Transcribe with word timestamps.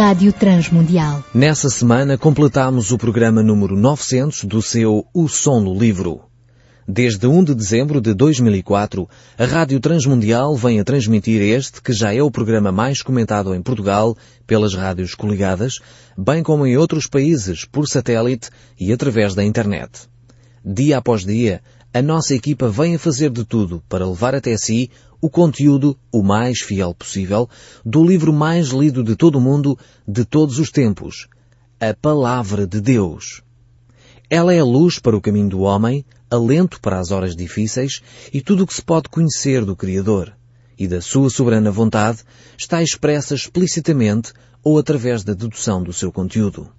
Rádio 0.00 0.32
Transmundial. 0.32 1.24
Nessa 1.34 1.68
semana 1.68 2.16
completamos 2.16 2.92
o 2.92 2.96
programa 2.96 3.42
número 3.42 3.76
900 3.76 4.44
do 4.44 4.62
seu 4.62 5.04
O 5.12 5.26
Som 5.26 5.64
do 5.64 5.74
Livro. 5.74 6.20
Desde 6.86 7.26
1 7.26 7.42
de 7.42 7.52
dezembro 7.56 8.00
de 8.00 8.14
2004, 8.14 9.08
a 9.36 9.44
Rádio 9.44 9.80
Transmundial 9.80 10.54
vem 10.54 10.78
a 10.78 10.84
transmitir 10.84 11.42
este, 11.42 11.82
que 11.82 11.92
já 11.92 12.14
é 12.14 12.22
o 12.22 12.30
programa 12.30 12.70
mais 12.70 13.02
comentado 13.02 13.52
em 13.52 13.60
Portugal 13.60 14.16
pelas 14.46 14.72
rádios 14.72 15.16
coligadas, 15.16 15.80
bem 16.16 16.44
como 16.44 16.64
em 16.64 16.76
outros 16.76 17.08
países, 17.08 17.64
por 17.64 17.88
satélite 17.88 18.50
e 18.78 18.92
através 18.92 19.34
da 19.34 19.42
internet. 19.42 20.02
Dia 20.64 20.98
após 20.98 21.24
dia, 21.24 21.60
a 21.92 22.02
nossa 22.02 22.34
equipa 22.34 22.68
vem 22.68 22.94
a 22.94 22.98
fazer 22.98 23.30
de 23.30 23.44
tudo 23.44 23.82
para 23.88 24.06
levar 24.06 24.34
até 24.34 24.56
si 24.58 24.90
o 25.20 25.30
conteúdo 25.30 25.98
o 26.12 26.22
mais 26.22 26.60
fiel 26.60 26.94
possível 26.94 27.48
do 27.84 28.04
livro 28.04 28.32
mais 28.32 28.68
lido 28.68 29.02
de 29.02 29.16
todo 29.16 29.36
o 29.36 29.40
mundo, 29.40 29.76
de 30.06 30.24
todos 30.24 30.58
os 30.58 30.70
tempos, 30.70 31.28
a 31.80 31.94
Palavra 31.94 32.66
de 32.66 32.80
Deus. 32.80 33.42
Ela 34.28 34.52
é 34.52 34.60
a 34.60 34.64
luz 34.64 34.98
para 34.98 35.16
o 35.16 35.20
caminho 35.20 35.48
do 35.48 35.60
homem, 35.60 36.04
alento 36.30 36.78
para 36.78 37.00
as 37.00 37.10
horas 37.10 37.34
difíceis 37.34 38.02
e 38.32 38.42
tudo 38.42 38.64
o 38.64 38.66
que 38.66 38.74
se 38.74 38.82
pode 38.82 39.08
conhecer 39.08 39.64
do 39.64 39.74
Criador. 39.74 40.36
E 40.78 40.86
da 40.86 41.00
sua 41.00 41.30
soberana 41.30 41.70
vontade 41.70 42.18
está 42.56 42.82
expressa 42.82 43.34
explicitamente 43.34 44.32
ou 44.62 44.78
através 44.78 45.24
da 45.24 45.32
dedução 45.32 45.82
do 45.82 45.92
seu 45.92 46.12
conteúdo 46.12 46.70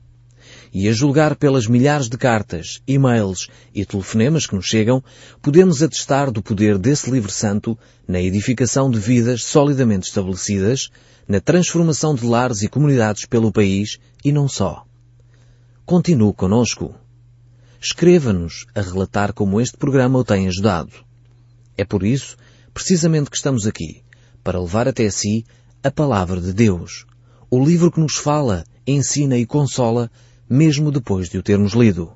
e 0.73 0.87
a 0.87 0.91
julgar 0.91 1.35
pelas 1.35 1.67
milhares 1.67 2.07
de 2.07 2.17
cartas, 2.17 2.79
e-mails 2.87 3.47
e 3.73 3.85
telefonemas 3.85 4.45
que 4.45 4.55
nos 4.55 4.65
chegam, 4.65 5.03
podemos 5.41 5.81
atestar 5.81 6.31
do 6.31 6.41
poder 6.41 6.77
desse 6.77 7.09
livro 7.09 7.31
santo 7.31 7.77
na 8.07 8.21
edificação 8.21 8.89
de 8.89 8.99
vidas 8.99 9.43
solidamente 9.43 10.07
estabelecidas, 10.07 10.89
na 11.27 11.39
transformação 11.39 12.15
de 12.15 12.25
lares 12.25 12.61
e 12.61 12.67
comunidades 12.67 13.25
pelo 13.25 13.51
país 13.51 13.99
e 14.23 14.31
não 14.31 14.47
só. 14.47 14.85
Continue 15.85 16.33
conosco. 16.33 16.93
Escreva-nos 17.81 18.65
a 18.75 18.81
relatar 18.81 19.33
como 19.33 19.59
este 19.61 19.77
programa 19.77 20.19
o 20.19 20.23
tem 20.23 20.47
ajudado. 20.47 20.91
É 21.77 21.85
por 21.85 22.03
isso, 22.03 22.35
precisamente 22.73 23.29
que 23.29 23.37
estamos 23.37 23.65
aqui, 23.65 24.03
para 24.43 24.59
levar 24.59 24.87
até 24.87 25.09
si 25.09 25.45
a 25.81 25.89
palavra 25.89 26.41
de 26.41 26.51
Deus, 26.51 27.05
o 27.49 27.63
livro 27.63 27.91
que 27.91 27.99
nos 27.99 28.15
fala, 28.15 28.65
ensina 28.85 29.37
e 29.37 29.45
consola 29.45 30.11
mesmo 30.49 30.91
depois 30.91 31.29
de 31.29 31.37
o 31.37 31.43
termos 31.43 31.73
lido. 31.73 32.11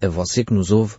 A 0.00 0.06
você 0.06 0.44
que 0.44 0.54
nos 0.54 0.70
ouve, 0.70 0.94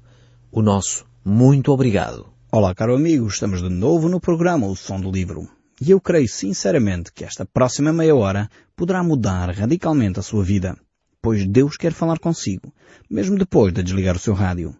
o 0.51 0.61
nosso 0.61 1.05
muito 1.23 1.71
obrigado. 1.71 2.27
Olá, 2.51 2.75
caro 2.75 2.93
amigo, 2.93 3.25
estamos 3.27 3.61
de 3.61 3.69
novo 3.69 4.09
no 4.09 4.19
programa 4.19 4.67
O 4.67 4.75
Som 4.75 4.99
do 4.99 5.09
Livro. 5.09 5.47
E 5.79 5.89
eu 5.89 6.01
creio 6.01 6.27
sinceramente 6.27 7.13
que 7.13 7.23
esta 7.23 7.45
próxima 7.45 7.93
meia 7.93 8.13
hora 8.13 8.49
poderá 8.75 9.01
mudar 9.01 9.49
radicalmente 9.51 10.19
a 10.19 10.21
sua 10.21 10.43
vida, 10.43 10.75
pois 11.21 11.47
Deus 11.47 11.77
quer 11.77 11.93
falar 11.93 12.19
consigo, 12.19 12.73
mesmo 13.09 13.37
depois 13.37 13.73
de 13.73 13.81
desligar 13.81 14.17
o 14.17 14.19
seu 14.19 14.33
rádio. 14.33 14.75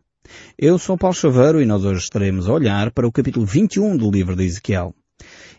Eu 0.58 0.78
sou 0.78 0.98
Paulo 0.98 1.16
Chaveiro 1.16 1.62
e 1.62 1.66
nós 1.66 1.86
hoje 1.86 2.02
estaremos 2.02 2.50
a 2.50 2.54
olhar 2.54 2.92
para 2.92 3.08
o 3.08 3.12
capítulo 3.12 3.46
21 3.46 3.96
do 3.96 4.12
livro 4.12 4.36
de 4.36 4.44
Ezequiel. 4.44 4.94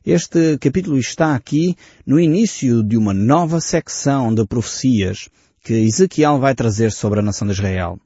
Este 0.04 0.58
capítulo 0.58 0.98
está 0.98 1.34
aqui 1.34 1.74
no 2.04 2.20
início 2.20 2.82
de 2.82 2.94
uma 2.94 3.14
nova 3.14 3.58
secção 3.58 4.34
de 4.34 4.46
profecias 4.46 5.30
que 5.64 5.72
Ezequiel 5.72 6.38
vai 6.38 6.54
trazer 6.54 6.92
sobre 6.92 7.20
a 7.20 7.22
nação 7.22 7.48
de 7.48 7.54
Israel. 7.54 7.98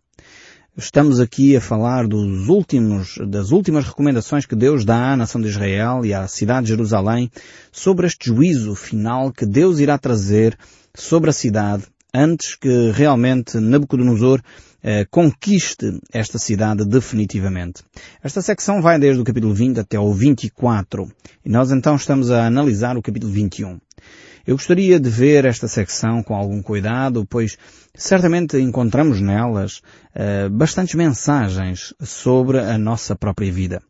Estamos 0.77 1.19
aqui 1.19 1.57
a 1.57 1.61
falar 1.61 2.07
dos 2.07 2.47
últimos, 2.47 3.19
das 3.29 3.51
últimas 3.51 3.85
recomendações 3.85 4.47
que 4.47 4.55
Deus 4.55 4.85
dá 4.85 5.13
à 5.13 5.17
nação 5.17 5.41
de 5.41 5.49
Israel 5.49 6.07
e 6.07 6.15
à 6.15 6.29
cidade 6.29 6.67
de 6.67 6.69
Jerusalém 6.69 7.29
sobre 7.73 8.07
este 8.07 8.29
juízo 8.29 8.77
final 8.77 9.33
que 9.33 9.45
Deus 9.45 9.81
irá 9.81 9.99
trazer 9.99 10.57
sobre 10.95 11.31
a 11.31 11.33
cidade 11.33 11.83
antes 12.15 12.55
que 12.55 12.93
realmente 12.93 13.59
Nabucodonosor 13.59 14.41
eh, 14.81 15.05
conquiste 15.11 15.99
esta 16.13 16.39
cidade 16.39 16.85
definitivamente. 16.85 17.83
Esta 18.23 18.41
secção 18.41 18.81
vai 18.81 19.01
desde 19.01 19.21
o 19.21 19.25
capítulo 19.25 19.53
20 19.53 19.81
até 19.81 19.99
o 19.99 20.13
24 20.13 21.11
e 21.45 21.49
nós 21.49 21.73
então 21.73 21.97
estamos 21.97 22.31
a 22.31 22.47
analisar 22.47 22.97
o 22.97 23.03
capítulo 23.03 23.33
21. 23.33 23.81
Eu 24.49 24.57
gostaria 24.57 24.99
de 24.99 25.11
ver 25.11 25.45
esta 25.45 25.69
secção 25.69 26.23
com 26.23 26.35
algum 26.35 26.63
cuidado, 26.63 27.27
pois 27.29 27.59
certamente 27.95 28.57
encontramos 28.57 29.21
nelas 29.21 29.83
uh, 30.17 30.49
bastantes 30.49 30.95
mensagens 30.95 31.93
sobre 32.01 32.59
a 32.59 32.79
nossa 32.79 33.15
própria 33.15 33.53
vida. 33.53 33.83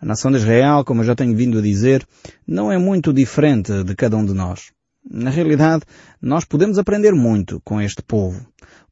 A 0.00 0.06
nação 0.06 0.30
de 0.30 0.38
Israel, 0.38 0.86
como 0.86 1.02
eu 1.02 1.04
já 1.04 1.14
tenho 1.14 1.36
vindo 1.36 1.58
a 1.58 1.60
dizer, 1.60 2.02
não 2.48 2.72
é 2.72 2.78
muito 2.78 3.12
diferente 3.12 3.84
de 3.84 3.94
cada 3.94 4.16
um 4.16 4.24
de 4.24 4.32
nós. 4.32 4.72
Na 5.04 5.28
realidade, 5.28 5.82
nós 6.18 6.46
podemos 6.46 6.78
aprender 6.78 7.12
muito 7.12 7.60
com 7.62 7.78
este 7.78 8.00
povo. 8.00 8.40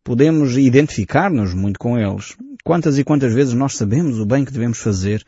Podemos 0.04 0.58
identificar-nos 0.58 1.54
muito 1.54 1.78
com 1.78 1.96
eles. 1.98 2.36
Quantas 2.62 2.98
e 2.98 3.02
quantas 3.02 3.32
vezes 3.32 3.54
nós 3.54 3.78
sabemos 3.78 4.19
o 4.19 4.26
bem 4.26 4.44
que 4.44 4.52
devemos 4.52 4.76
fazer 4.76 5.25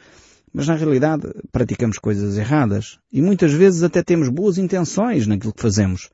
mas 0.53 0.67
na 0.67 0.75
realidade 0.75 1.29
praticamos 1.53 1.99
coisas 1.99 2.37
erradas 2.37 2.99
e 3.13 3.23
muitas 3.23 3.53
vezes 3.53 3.83
até 3.83 4.03
temos 4.03 4.29
boas 4.29 4.59
intenções 4.59 5.27
naquilo 5.27 5.53
que 5.53 5.63
fazemos, 5.63 6.11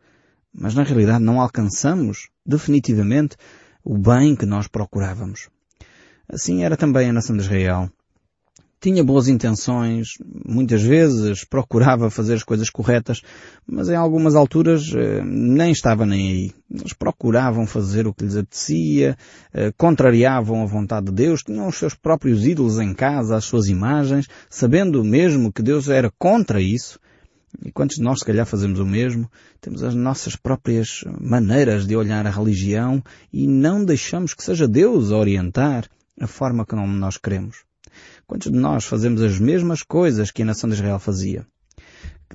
mas 0.53 0.75
na 0.75 0.83
realidade 0.83 1.25
não 1.25 1.41
alcançamos 1.41 2.29
definitivamente 2.45 3.37
o 3.85 3.97
bem 3.97 4.35
que 4.37 4.47
nós 4.47 4.69
procurávamos. 4.69 5.49
Assim 6.29 6.65
era 6.65 6.77
também 6.77 7.09
a 7.09 7.13
nação 7.13 7.37
de 7.37 7.43
Israel 7.43 7.91
tinha 8.81 9.03
boas 9.03 9.27
intenções, 9.27 10.11
muitas 10.45 10.83
vezes 10.83 11.45
procurava 11.45 12.11
fazer 12.11 12.35
as 12.35 12.43
coisas 12.43 12.69
corretas, 12.69 13.23
mas 13.67 13.89
em 13.89 13.95
algumas 13.95 14.35
alturas 14.35 14.93
eh, 14.95 15.23
nem 15.25 15.73
estava 15.73 16.05
nem 16.05 16.31
aí. 16.31 16.53
Eles 16.71 16.93
procuravam 16.93 17.67
fazer 17.67 18.07
o 18.07 18.13
que 18.13 18.25
lhes 18.25 18.37
apetecia, 18.37 19.17
eh, 19.53 19.73
contrariavam 19.77 20.63
a 20.63 20.67
vontade 20.67 21.07
de 21.07 21.13
Deus, 21.13 21.43
tinham 21.43 21.67
os 21.67 21.79
seus 21.79 21.95
próprios 21.95 22.47
ídolos 22.47 22.79
em 22.79 22.93
casa, 22.93 23.37
as 23.37 23.45
suas 23.45 23.67
imagens, 23.67 24.29
sabendo 24.51 25.03
mesmo 25.03 25.53
que 25.53 25.63
Deus 25.63 25.89
era 25.89 26.13
contra 26.19 26.61
isso. 26.61 27.01
E 27.65 27.73
quantos 27.73 27.97
de 27.97 28.03
nós, 28.03 28.19
se 28.19 28.25
calhar, 28.25 28.45
fazemos 28.45 28.79
o 28.79 28.85
mesmo? 28.85 29.31
Temos 29.61 29.83
as 29.83 29.95
nossas 29.95 30.37
próprias 30.37 31.03
maneiras 31.19 31.87
de 31.87 31.97
olhar 31.97 32.27
a 32.27 32.31
religião 32.31 33.03
e 33.33 33.47
não 33.47 33.83
deixamos 33.83 34.35
que 34.35 34.45
seja 34.45 34.69
Deus 34.69 35.11
a 35.11 35.17
orientar 35.17 35.89
a 36.21 36.27
forma 36.27 36.67
como 36.67 36.87
nós 36.87 37.17
queremos. 37.17 37.66
Quantos 38.29 38.51
de 38.51 38.59
nós 38.59 38.85
fazemos 38.85 39.23
as 39.23 39.39
mesmas 39.39 39.85
coisas 39.85 40.33
que 40.33 40.43
a 40.43 40.45
nação 40.45 40.69
de 40.69 40.75
Israel 40.75 40.99
fazia? 40.99 41.47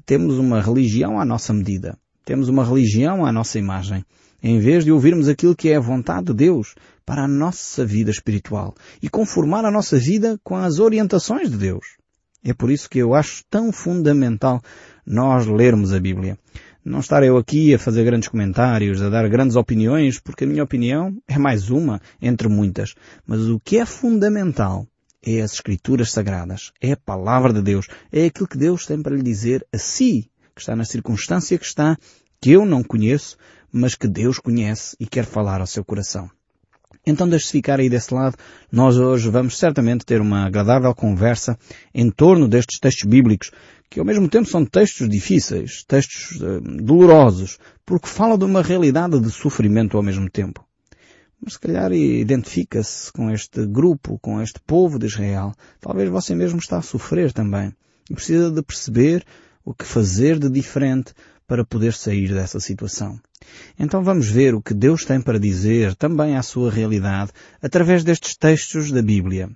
Temos 0.06 0.38
uma 0.38 0.62
religião 0.62 1.20
à 1.20 1.26
nossa 1.26 1.54
medida. 1.54 1.98
Temos 2.24 2.48
uma 2.48 2.64
religião 2.64 3.26
à 3.26 3.32
nossa 3.32 3.60
imagem. 3.60 4.06
Em 4.42 4.58
vez 4.58 4.86
de 4.86 4.92
ouvirmos 4.92 5.28
aquilo 5.28 5.54
que 5.54 5.68
é 5.68 5.76
a 5.76 5.82
vontade 5.82 6.28
de 6.28 6.34
Deus 6.34 6.76
para 7.06 7.26
a 7.26 7.28
nossa 7.28 7.86
vida 7.86 8.10
espiritual 8.10 8.74
e 9.04 9.10
conformar 9.10 9.66
a 9.66 9.72
nossa 9.72 9.98
vida 9.98 10.40
com 10.46 10.56
as 10.56 10.80
orientações 10.80 11.52
de 11.52 11.58
Deus. 11.58 11.98
É 12.42 12.54
por 12.54 12.72
isso 12.72 12.90
que 12.90 13.00
eu 13.00 13.14
acho 13.14 13.44
tão 13.50 13.70
fundamental 13.74 14.62
nós 15.06 15.46
lermos 15.46 15.92
a 15.92 16.00
Bíblia. 16.00 16.40
Não 16.86 17.00
estar 17.00 17.22
eu 17.22 17.36
aqui 17.36 17.74
a 17.74 17.80
fazer 17.80 18.06
grandes 18.06 18.30
comentários, 18.30 19.02
a 19.02 19.10
dar 19.10 19.28
grandes 19.28 19.58
opiniões, 19.58 20.20
porque 20.22 20.46
a 20.46 20.48
minha 20.48 20.64
opinião 20.64 21.16
é 21.28 21.38
mais 21.38 21.70
uma 21.70 22.02
entre 22.22 22.48
muitas. 22.48 22.96
Mas 23.28 23.42
o 23.42 23.60
que 23.60 23.78
é 23.78 23.86
fundamental 23.86 24.88
é 25.26 25.42
as 25.42 25.54
Escrituras 25.54 26.12
Sagradas, 26.12 26.72
é 26.82 26.94
a 26.94 26.98
Palavra 26.98 27.54
de 27.54 27.62
Deus, 27.62 27.88
é 28.12 28.26
aquilo 28.26 28.48
que 28.48 28.58
Deus 28.58 28.86
tem 28.86 29.02
para 29.02 29.16
lhe 29.16 29.22
dizer 29.22 29.66
a 29.72 29.78
si, 29.78 30.30
que 30.56 30.62
está 30.62 30.76
na 30.76 30.84
circunstância 30.84 31.58
que 31.58 31.66
está, 31.66 31.98
que 32.40 32.52
eu 32.52 32.66
não 32.66 32.84
conheço, 32.84 33.38
mas 33.72 33.96
que 33.96 34.08
Deus 34.08 34.40
conhece 34.40 34.96
e 35.00 35.06
quer 35.06 35.26
falar 35.26 35.62
ao 35.62 35.68
seu 35.68 35.86
coração. 35.86 36.30
Então 37.06 37.28
deixe-se 37.28 37.52
ficar 37.54 37.80
aí 37.80 37.90
desse 37.90 38.14
lado. 38.14 38.38
Nós 38.72 38.98
hoje 38.98 39.30
vamos 39.30 39.58
certamente 39.58 40.06
ter 40.06 40.22
uma 40.22 40.46
agradável 40.46 40.94
conversa 40.94 41.58
em 41.94 42.12
torno 42.12 42.48
destes 42.48 42.80
textos 42.80 43.10
bíblicos, 43.10 43.52
que 43.90 44.00
ao 44.00 44.06
mesmo 44.06 44.28
tempo 44.28 44.48
são 44.48 44.66
textos 44.66 45.10
difíceis, 45.10 45.84
textos 45.88 46.40
uh, 46.42 46.62
dolorosos, 46.62 47.58
porque 47.86 48.08
falam 48.08 48.38
de 48.38 48.46
uma 48.46 48.62
realidade 48.62 49.20
de 49.20 49.32
sofrimento 49.32 49.98
ao 49.98 50.04
mesmo 50.04 50.30
tempo 50.30 50.64
mas 51.44 51.54
se 51.54 51.60
calhar 51.60 51.92
identifica-se 51.92 53.12
com 53.12 53.30
este 53.32 53.66
grupo, 53.66 54.20
com 54.20 54.42
este 54.42 54.60
povo 54.60 55.00
de 55.00 55.08
Israel. 55.08 55.54
Talvez 55.80 56.10
você 56.10 56.36
mesmo 56.36 56.60
está 56.60 56.78
a 56.78 56.82
sofrer 56.84 57.34
também. 57.34 57.74
E 58.10 58.14
precisa 58.14 58.52
de 58.52 58.62
perceber 58.62 59.26
o 59.66 59.74
que 59.74 59.86
fazer 59.86 60.38
de 60.38 60.50
diferente 60.50 61.14
para 61.48 61.66
poder 61.66 61.94
sair 61.94 62.34
dessa 62.34 62.60
situação. 62.60 63.20
Então 63.78 64.04
vamos 64.04 64.30
ver 64.30 64.54
o 64.54 64.62
que 64.62 64.74
Deus 64.74 65.04
tem 65.04 65.20
para 65.20 65.40
dizer 65.40 65.96
também 65.96 66.38
à 66.38 66.44
sua 66.44 66.72
realidade 66.72 67.32
através 67.62 68.04
destes 68.04 68.38
textos 68.38 68.92
da 68.92 69.02
Bíblia. 69.02 69.50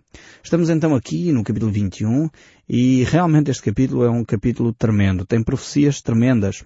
Estamos 0.44 0.70
então 0.70 0.96
aqui 0.96 1.32
no 1.32 1.44
capítulo 1.44 1.72
21 1.72 2.30
e 2.68 3.04
realmente 3.04 3.52
este 3.52 3.64
capítulo 3.64 4.04
é 4.04 4.10
um 4.10 4.26
capítulo 4.26 4.74
tremendo. 4.74 5.26
Tem 5.26 5.44
profecias 5.44 6.02
tremendas 6.02 6.66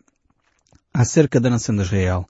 acerca 0.94 1.40
da 1.40 1.50
nação 1.50 1.76
de 1.76 1.82
Israel 1.82 2.26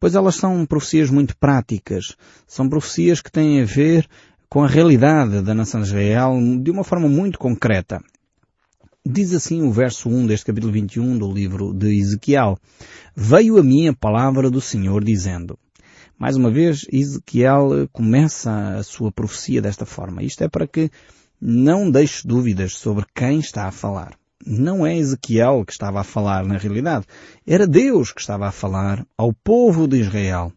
pois 0.00 0.14
elas 0.14 0.36
são 0.36 0.64
profecias 0.64 1.10
muito 1.10 1.36
práticas. 1.36 2.16
São 2.46 2.68
profecias 2.68 3.20
que 3.20 3.30
têm 3.30 3.60
a 3.60 3.66
ver 3.66 4.08
com 4.48 4.64
a 4.64 4.66
realidade 4.66 5.42
da 5.42 5.54
nação 5.54 5.80
de 5.82 5.88
Israel 5.88 6.36
de 6.60 6.70
uma 6.70 6.82
forma 6.82 7.08
muito 7.08 7.38
concreta. 7.38 8.02
Diz 9.06 9.32
assim 9.32 9.62
o 9.62 9.70
verso 9.70 10.08
1 10.08 10.26
deste 10.26 10.46
capítulo 10.46 10.72
21 10.72 11.18
do 11.18 11.30
livro 11.30 11.72
de 11.72 11.98
Ezequiel. 11.98 12.58
Veio 13.14 13.58
a 13.58 13.62
mim 13.62 13.88
a 13.88 13.94
palavra 13.94 14.50
do 14.50 14.60
Senhor 14.60 15.04
dizendo. 15.04 15.58
Mais 16.18 16.36
uma 16.36 16.50
vez, 16.50 16.86
Ezequiel 16.92 17.88
começa 17.92 18.76
a 18.76 18.82
sua 18.82 19.12
profecia 19.12 19.62
desta 19.62 19.86
forma. 19.86 20.22
Isto 20.22 20.44
é 20.44 20.48
para 20.48 20.66
que 20.66 20.90
não 21.40 21.90
deixe 21.90 22.26
dúvidas 22.26 22.74
sobre 22.74 23.06
quem 23.14 23.38
está 23.38 23.66
a 23.66 23.72
falar. 23.72 24.19
Não 24.46 24.86
é 24.86 24.96
Ezequiel 24.96 25.64
que 25.66 25.72
estava 25.72 26.00
a 26.00 26.04
falar 26.04 26.44
na 26.46 26.56
realidade. 26.56 27.06
Era 27.46 27.66
Deus 27.66 28.12
que 28.12 28.20
estava 28.20 28.46
a 28.46 28.52
falar 28.52 29.06
ao 29.16 29.32
povo 29.32 29.86
de 29.86 29.98
Israel. 29.98 30.52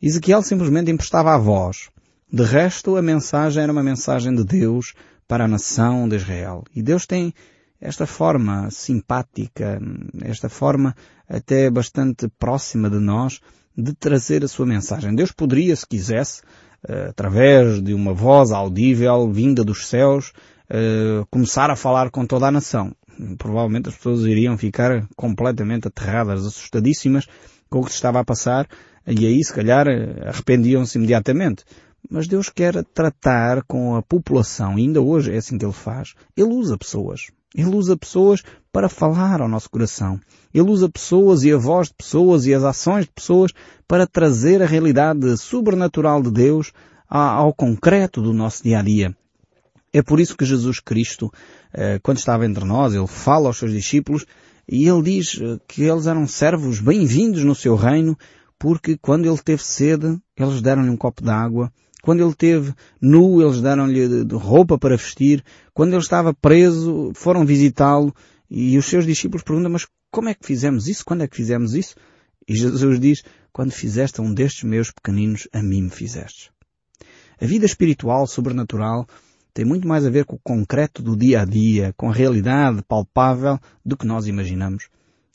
Ezequiel 0.00 0.42
simplesmente 0.42 0.90
emprestava 0.90 1.34
a 1.34 1.38
voz. 1.38 1.90
De 2.32 2.42
resto, 2.42 2.96
a 2.96 3.02
mensagem 3.02 3.62
era 3.62 3.72
uma 3.72 3.82
mensagem 3.82 4.34
de 4.34 4.44
Deus 4.44 4.94
para 5.26 5.44
a 5.44 5.48
nação 5.48 6.08
de 6.08 6.16
Israel. 6.16 6.64
E 6.74 6.82
Deus 6.82 7.06
tem 7.06 7.34
esta 7.80 8.06
forma 8.06 8.70
simpática, 8.70 9.80
esta 10.22 10.48
forma 10.48 10.96
até 11.28 11.70
bastante 11.70 12.28
próxima 12.38 12.88
de 12.88 12.98
nós, 12.98 13.40
de 13.76 13.94
trazer 13.94 14.42
a 14.42 14.48
sua 14.48 14.66
mensagem. 14.66 15.14
Deus 15.14 15.30
poderia, 15.30 15.76
se 15.76 15.86
quisesse, 15.86 16.42
eh, 16.88 17.08
através 17.10 17.80
de 17.80 17.94
uma 17.94 18.12
voz 18.12 18.50
audível 18.50 19.30
vinda 19.30 19.64
dos 19.64 19.86
céus, 19.86 20.32
eh, 20.70 21.24
começar 21.30 21.70
a 21.70 21.76
falar 21.76 22.10
com 22.10 22.26
toda 22.26 22.46
a 22.46 22.50
nação. 22.50 22.92
Provavelmente 23.36 23.88
as 23.88 23.96
pessoas 23.96 24.22
iriam 24.22 24.56
ficar 24.56 25.06
completamente 25.16 25.88
aterradas, 25.88 26.46
assustadíssimas 26.46 27.26
com 27.68 27.80
o 27.80 27.84
que 27.84 27.90
se 27.90 27.96
estava 27.96 28.20
a 28.20 28.24
passar 28.24 28.68
e 29.06 29.26
aí 29.26 29.42
se 29.42 29.52
calhar 29.52 29.86
arrependiam-se 30.26 30.98
imediatamente. 30.98 31.64
Mas 32.10 32.28
Deus 32.28 32.48
quer 32.48 32.84
tratar 32.84 33.62
com 33.64 33.96
a 33.96 34.02
população, 34.02 34.76
ainda 34.76 35.00
hoje 35.00 35.32
é 35.32 35.36
assim 35.38 35.58
que 35.58 35.64
Ele 35.64 35.72
faz. 35.72 36.14
Ele 36.36 36.48
usa 36.48 36.78
pessoas. 36.78 37.30
Ele 37.54 37.74
usa 37.74 37.96
pessoas 37.96 38.42
para 38.72 38.88
falar 38.88 39.40
ao 39.40 39.48
nosso 39.48 39.70
coração. 39.70 40.20
Ele 40.52 40.70
usa 40.70 40.88
pessoas 40.88 41.42
e 41.42 41.52
a 41.52 41.56
voz 41.56 41.88
de 41.88 41.94
pessoas 41.94 42.46
e 42.46 42.54
as 42.54 42.62
ações 42.62 43.06
de 43.06 43.12
pessoas 43.12 43.52
para 43.86 44.06
trazer 44.06 44.62
a 44.62 44.66
realidade 44.66 45.36
sobrenatural 45.38 46.22
de 46.22 46.30
Deus 46.30 46.72
ao 47.08 47.52
concreto 47.54 48.20
do 48.20 48.34
nosso 48.34 48.62
dia 48.62 48.78
a 48.78 48.82
dia. 48.82 49.16
É 49.92 50.02
por 50.02 50.20
isso 50.20 50.36
que 50.36 50.44
Jesus 50.44 50.80
Cristo, 50.80 51.32
eh, 51.72 51.98
quando 52.02 52.18
estava 52.18 52.44
entre 52.44 52.64
nós, 52.64 52.94
ele 52.94 53.06
fala 53.06 53.48
aos 53.48 53.58
seus 53.58 53.72
discípulos 53.72 54.26
e 54.68 54.86
ele 54.86 55.02
diz 55.02 55.40
eh, 55.40 55.58
que 55.66 55.82
eles 55.82 56.06
eram 56.06 56.26
servos 56.26 56.78
bem-vindos 56.78 57.42
no 57.42 57.54
seu 57.54 57.74
reino, 57.74 58.16
porque 58.58 58.98
quando 58.98 59.26
ele 59.26 59.38
teve 59.38 59.64
sede, 59.64 60.18
eles 60.36 60.60
deram-lhe 60.60 60.90
um 60.90 60.96
copo 60.96 61.22
de 61.22 61.30
água, 61.30 61.72
quando 62.02 62.22
ele 62.22 62.34
teve 62.34 62.74
nu, 63.00 63.40
eles 63.42 63.60
deram-lhe 63.60 64.24
roupa 64.34 64.78
para 64.78 64.96
vestir, 64.96 65.42
quando 65.72 65.94
ele 65.94 66.02
estava 66.02 66.34
preso, 66.34 67.12
foram 67.14 67.46
visitá-lo 67.46 68.14
e 68.50 68.76
os 68.76 68.86
seus 68.86 69.06
discípulos 69.06 69.42
perguntam, 69.42 69.70
mas 69.70 69.86
como 70.10 70.28
é 70.28 70.34
que 70.34 70.46
fizemos 70.46 70.86
isso? 70.86 71.04
Quando 71.04 71.22
é 71.22 71.28
que 71.28 71.36
fizemos 71.36 71.74
isso? 71.74 71.94
E 72.46 72.54
Jesus 72.54 73.00
diz, 73.00 73.22
quando 73.52 73.72
fizeste 73.72 74.20
a 74.20 74.22
um 74.22 74.32
destes 74.32 74.64
meus 74.64 74.90
pequeninos, 74.90 75.48
a 75.52 75.62
mim 75.62 75.82
me 75.82 75.90
fizeste. 75.90 76.50
A 77.40 77.46
vida 77.46 77.66
espiritual, 77.66 78.26
sobrenatural, 78.26 79.06
tem 79.52 79.64
muito 79.64 79.86
mais 79.86 80.06
a 80.06 80.10
ver 80.10 80.24
com 80.24 80.36
o 80.36 80.40
concreto 80.42 81.02
do 81.02 81.16
dia 81.16 81.42
a 81.42 81.44
dia, 81.44 81.92
com 81.96 82.10
a 82.10 82.12
realidade 82.12 82.82
palpável 82.86 83.58
do 83.84 83.96
que 83.96 84.06
nós 84.06 84.26
imaginamos. 84.26 84.88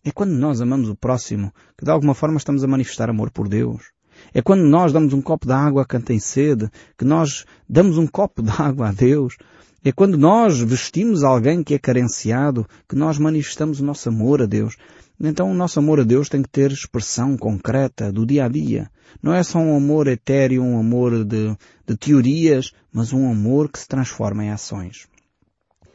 É 0.03 0.11
quando 0.11 0.31
nós 0.31 0.61
amamos 0.61 0.89
o 0.89 0.95
próximo 0.95 1.53
que 1.77 1.85
de 1.85 1.91
alguma 1.91 2.13
forma 2.13 2.37
estamos 2.37 2.63
a 2.63 2.67
manifestar 2.67 3.09
amor 3.09 3.31
por 3.31 3.47
Deus. 3.47 3.91
É 4.33 4.41
quando 4.41 4.63
nós 4.63 4.91
damos 4.91 5.13
um 5.13 5.21
copo 5.21 5.47
de 5.47 5.53
água 5.53 5.83
a 5.83 5.85
quem 5.85 6.01
tem 6.01 6.19
sede, 6.19 6.69
que 6.97 7.05
nós 7.05 7.45
damos 7.67 7.97
um 7.97 8.07
copo 8.07 8.41
de 8.41 8.51
água 8.51 8.89
a 8.89 8.91
Deus. 8.91 9.37
É 9.85 9.91
quando 9.91 10.17
nós 10.17 10.61
vestimos 10.61 11.23
alguém 11.23 11.61
que 11.61 11.73
é 11.73 11.79
carenciado, 11.79 12.65
que 12.87 12.95
nós 12.95 13.17
manifestamos 13.17 13.81
o 13.81 13.85
nosso 13.85 14.07
amor 14.07 14.41
a 14.41 14.45
Deus. 14.45 14.77
Então 15.19 15.51
o 15.51 15.53
nosso 15.53 15.77
amor 15.77 15.99
a 15.99 16.03
Deus 16.03 16.29
tem 16.29 16.41
que 16.41 16.49
ter 16.49 16.71
expressão 16.71 17.35
concreta 17.35 18.11
do 18.11 18.25
dia 18.25 18.45
a 18.45 18.47
dia. 18.47 18.89
Não 19.21 19.33
é 19.33 19.43
só 19.43 19.59
um 19.59 19.75
amor 19.75 20.07
etéreo, 20.07 20.63
um 20.63 20.79
amor 20.79 21.25
de, 21.25 21.55
de 21.85 21.97
teorias, 21.97 22.71
mas 22.93 23.11
um 23.11 23.29
amor 23.29 23.69
que 23.69 23.79
se 23.79 23.87
transforma 23.87 24.45
em 24.45 24.51
ações. 24.51 25.07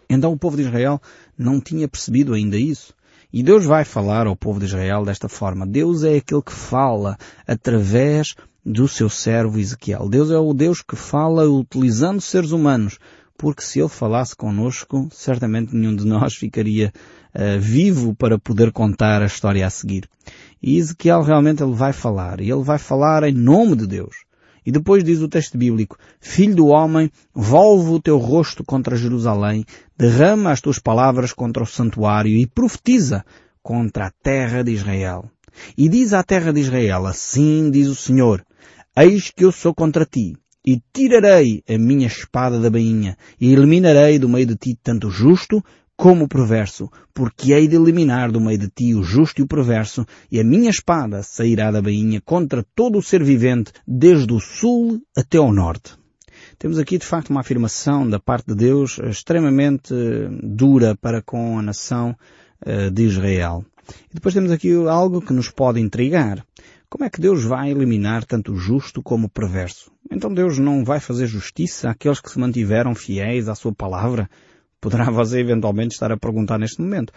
Então 0.08 0.32
o 0.32 0.38
povo 0.38 0.56
de 0.56 0.62
Israel 0.62 1.00
não 1.36 1.60
tinha 1.60 1.88
percebido 1.88 2.34
ainda 2.34 2.58
isso. 2.58 2.94
E 3.32 3.42
Deus 3.42 3.64
vai 3.64 3.84
falar 3.84 4.26
ao 4.26 4.36
povo 4.36 4.58
de 4.58 4.66
Israel 4.66 5.04
desta 5.04 5.28
forma. 5.28 5.66
Deus 5.66 6.04
é 6.04 6.16
aquele 6.16 6.42
que 6.42 6.52
fala 6.52 7.16
através 7.46 8.34
do 8.64 8.86
seu 8.86 9.08
servo 9.08 9.58
Ezequiel. 9.58 10.08
Deus 10.08 10.30
é 10.30 10.38
o 10.38 10.52
Deus 10.52 10.82
que 10.82 10.96
fala 10.96 11.48
utilizando 11.48 12.20
seres 12.20 12.52
humanos, 12.52 12.98
porque 13.38 13.62
se 13.62 13.78
ele 13.78 13.88
falasse 13.88 14.34
conosco, 14.34 15.08
certamente 15.12 15.74
nenhum 15.74 15.94
de 15.94 16.04
nós 16.04 16.34
ficaria 16.36 16.92
uh, 17.34 17.58
vivo 17.58 18.14
para 18.14 18.38
poder 18.38 18.72
contar 18.72 19.22
a 19.22 19.26
história 19.26 19.64
a 19.64 19.70
seguir. 19.70 20.08
E 20.60 20.76
Ezequiel 20.76 21.22
realmente 21.22 21.62
ele 21.62 21.72
vai 21.72 21.92
falar, 21.92 22.40
e 22.40 22.50
ele 22.50 22.64
vai 22.64 22.78
falar 22.78 23.22
em 23.22 23.32
nome 23.32 23.76
de 23.76 23.86
Deus. 23.86 24.16
E 24.66 24.72
depois 24.72 25.04
diz 25.04 25.20
o 25.20 25.28
texto 25.28 25.56
bíblico, 25.56 25.96
Filho 26.20 26.56
do 26.56 26.66
homem, 26.66 27.10
volve 27.32 27.90
o 27.92 28.00
teu 28.00 28.18
rosto 28.18 28.64
contra 28.64 28.96
Jerusalém, 28.96 29.64
derrama 29.96 30.50
as 30.50 30.60
tuas 30.60 30.78
palavras 30.78 31.32
contra 31.32 31.62
o 31.62 31.66
santuário 31.66 32.36
e 32.36 32.44
profetiza 32.44 33.24
contra 33.62 34.08
a 34.08 34.12
terra 34.22 34.62
de 34.62 34.72
Israel. 34.72 35.30
E 35.76 35.88
diz 35.88 36.12
à 36.12 36.22
terra 36.22 36.52
de 36.52 36.60
Israel, 36.60 37.06
assim 37.06 37.70
diz 37.70 37.86
o 37.86 37.94
Senhor, 37.94 38.44
Eis 38.96 39.30
que 39.30 39.44
eu 39.44 39.52
sou 39.52 39.72
contra 39.72 40.04
ti, 40.04 40.36
e 40.68 40.82
tirarei 40.92 41.62
a 41.66 41.78
minha 41.78 42.06
espada 42.06 42.60
da 42.60 42.68
bainha, 42.68 43.16
e 43.40 43.50
eliminarei 43.50 44.18
do 44.18 44.28
meio 44.28 44.44
de 44.44 44.54
ti 44.54 44.78
tanto 44.82 45.08
justo 45.08 45.64
como 45.96 46.26
o 46.26 46.28
perverso, 46.28 46.90
porque 47.14 47.54
hei 47.54 47.66
de 47.66 47.76
eliminar 47.76 48.30
do 48.30 48.38
meio 48.38 48.58
de 48.58 48.68
ti 48.68 48.94
o 48.94 49.02
justo 49.02 49.40
e 49.40 49.44
o 49.44 49.48
perverso, 49.48 50.04
e 50.30 50.38
a 50.38 50.44
minha 50.44 50.68
espada 50.68 51.22
sairá 51.22 51.70
da 51.70 51.80
bainha 51.80 52.20
contra 52.20 52.62
todo 52.74 52.98
o 52.98 53.02
ser 53.02 53.24
vivente, 53.24 53.72
desde 53.86 54.30
o 54.30 54.38
sul 54.38 55.00
até 55.16 55.38
ao 55.38 55.54
norte. 55.54 55.94
Temos 56.58 56.78
aqui 56.78 56.98
de 56.98 57.06
facto 57.06 57.30
uma 57.30 57.40
afirmação 57.40 58.06
da 58.06 58.20
parte 58.20 58.48
de 58.48 58.54
Deus 58.54 58.98
extremamente 58.98 59.94
dura 60.42 60.94
para 61.00 61.22
com 61.22 61.58
a 61.58 61.62
nação 61.62 62.14
eh, 62.60 62.90
de 62.90 63.04
Israel. 63.04 63.64
E 64.10 64.14
depois 64.14 64.34
temos 64.34 64.50
aqui 64.50 64.72
algo 64.86 65.22
que 65.22 65.32
nos 65.32 65.48
pode 65.48 65.80
intrigar. 65.80 66.44
Como 66.90 67.04
é 67.04 67.10
que 67.10 67.20
Deus 67.20 67.44
vai 67.44 67.70
eliminar 67.70 68.24
tanto 68.24 68.52
o 68.52 68.56
justo 68.56 69.02
como 69.02 69.26
o 69.26 69.30
perverso? 69.30 69.90
Então 70.18 70.34
Deus 70.34 70.58
não 70.58 70.84
vai 70.84 70.98
fazer 70.98 71.28
justiça 71.28 71.90
àqueles 71.90 72.20
que 72.20 72.28
se 72.28 72.40
mantiveram 72.40 72.92
fiéis 72.92 73.48
à 73.48 73.54
sua 73.54 73.72
palavra? 73.72 74.28
Poderá 74.80 75.04
você 75.12 75.38
eventualmente 75.38 75.94
estar 75.94 76.10
a 76.10 76.16
perguntar 76.16 76.58
neste 76.58 76.80
momento. 76.80 77.12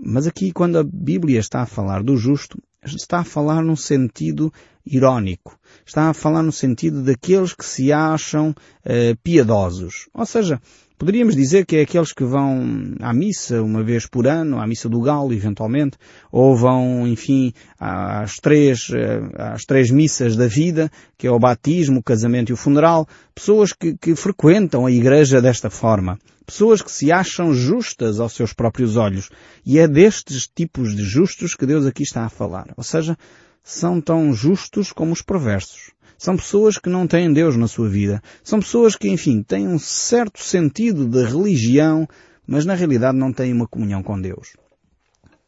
Mas 0.00 0.28
aqui, 0.28 0.52
quando 0.52 0.78
a 0.78 0.84
Bíblia 0.84 1.40
está 1.40 1.62
a 1.62 1.66
falar 1.66 2.04
do 2.04 2.16
justo, 2.16 2.56
está 2.84 3.18
a 3.18 3.24
falar 3.24 3.64
num 3.64 3.74
sentido 3.74 4.52
irónico. 4.86 5.58
Está 5.84 6.08
a 6.08 6.14
falar 6.14 6.44
no 6.44 6.52
sentido 6.52 7.02
daqueles 7.02 7.52
que 7.52 7.64
se 7.64 7.92
acham 7.92 8.50
uh, 8.50 9.16
piedosos. 9.24 10.08
Ou 10.14 10.24
seja, 10.24 10.60
Poderíamos 10.98 11.36
dizer 11.36 11.66
que 11.66 11.76
é 11.76 11.82
aqueles 11.82 12.10
que 12.10 12.24
vão 12.24 12.94
à 13.00 13.12
missa 13.12 13.62
uma 13.62 13.82
vez 13.82 14.06
por 14.06 14.26
ano, 14.26 14.58
à 14.58 14.66
missa 14.66 14.88
do 14.88 14.98
galo, 15.02 15.30
eventualmente, 15.30 15.98
ou 16.32 16.56
vão, 16.56 17.06
enfim, 17.06 17.52
às 17.78 18.36
três, 18.36 18.88
eh, 18.94 19.20
às 19.36 19.66
três 19.66 19.90
missas 19.90 20.36
da 20.36 20.46
vida, 20.46 20.90
que 21.18 21.26
é 21.26 21.30
o 21.30 21.38
batismo, 21.38 22.00
o 22.00 22.02
casamento 22.02 22.48
e 22.48 22.54
o 22.54 22.56
funeral. 22.56 23.06
Pessoas 23.34 23.74
que, 23.74 23.94
que 23.94 24.14
frequentam 24.14 24.86
a 24.86 24.90
igreja 24.90 25.42
desta 25.42 25.68
forma. 25.68 26.18
Pessoas 26.46 26.80
que 26.80 26.90
se 26.90 27.12
acham 27.12 27.52
justas 27.52 28.18
aos 28.18 28.32
seus 28.32 28.54
próprios 28.54 28.96
olhos. 28.96 29.28
E 29.66 29.78
é 29.78 29.86
destes 29.86 30.48
tipos 30.48 30.96
de 30.96 31.02
justos 31.02 31.54
que 31.54 31.66
Deus 31.66 31.84
aqui 31.84 32.04
está 32.04 32.24
a 32.24 32.30
falar. 32.30 32.72
Ou 32.74 32.82
seja, 32.82 33.18
são 33.62 34.00
tão 34.00 34.32
justos 34.32 34.92
como 34.92 35.12
os 35.12 35.20
perversos. 35.20 35.90
São 36.18 36.36
pessoas 36.36 36.78
que 36.78 36.88
não 36.88 37.06
têm 37.06 37.32
Deus 37.32 37.56
na 37.56 37.68
sua 37.68 37.88
vida. 37.88 38.22
São 38.42 38.60
pessoas 38.60 38.96
que, 38.96 39.08
enfim, 39.08 39.42
têm 39.42 39.68
um 39.68 39.78
certo 39.78 40.42
sentido 40.42 41.06
de 41.06 41.24
religião, 41.24 42.08
mas 42.46 42.64
na 42.64 42.74
realidade 42.74 43.18
não 43.18 43.32
têm 43.32 43.52
uma 43.52 43.68
comunhão 43.68 44.02
com 44.02 44.20
Deus. 44.20 44.56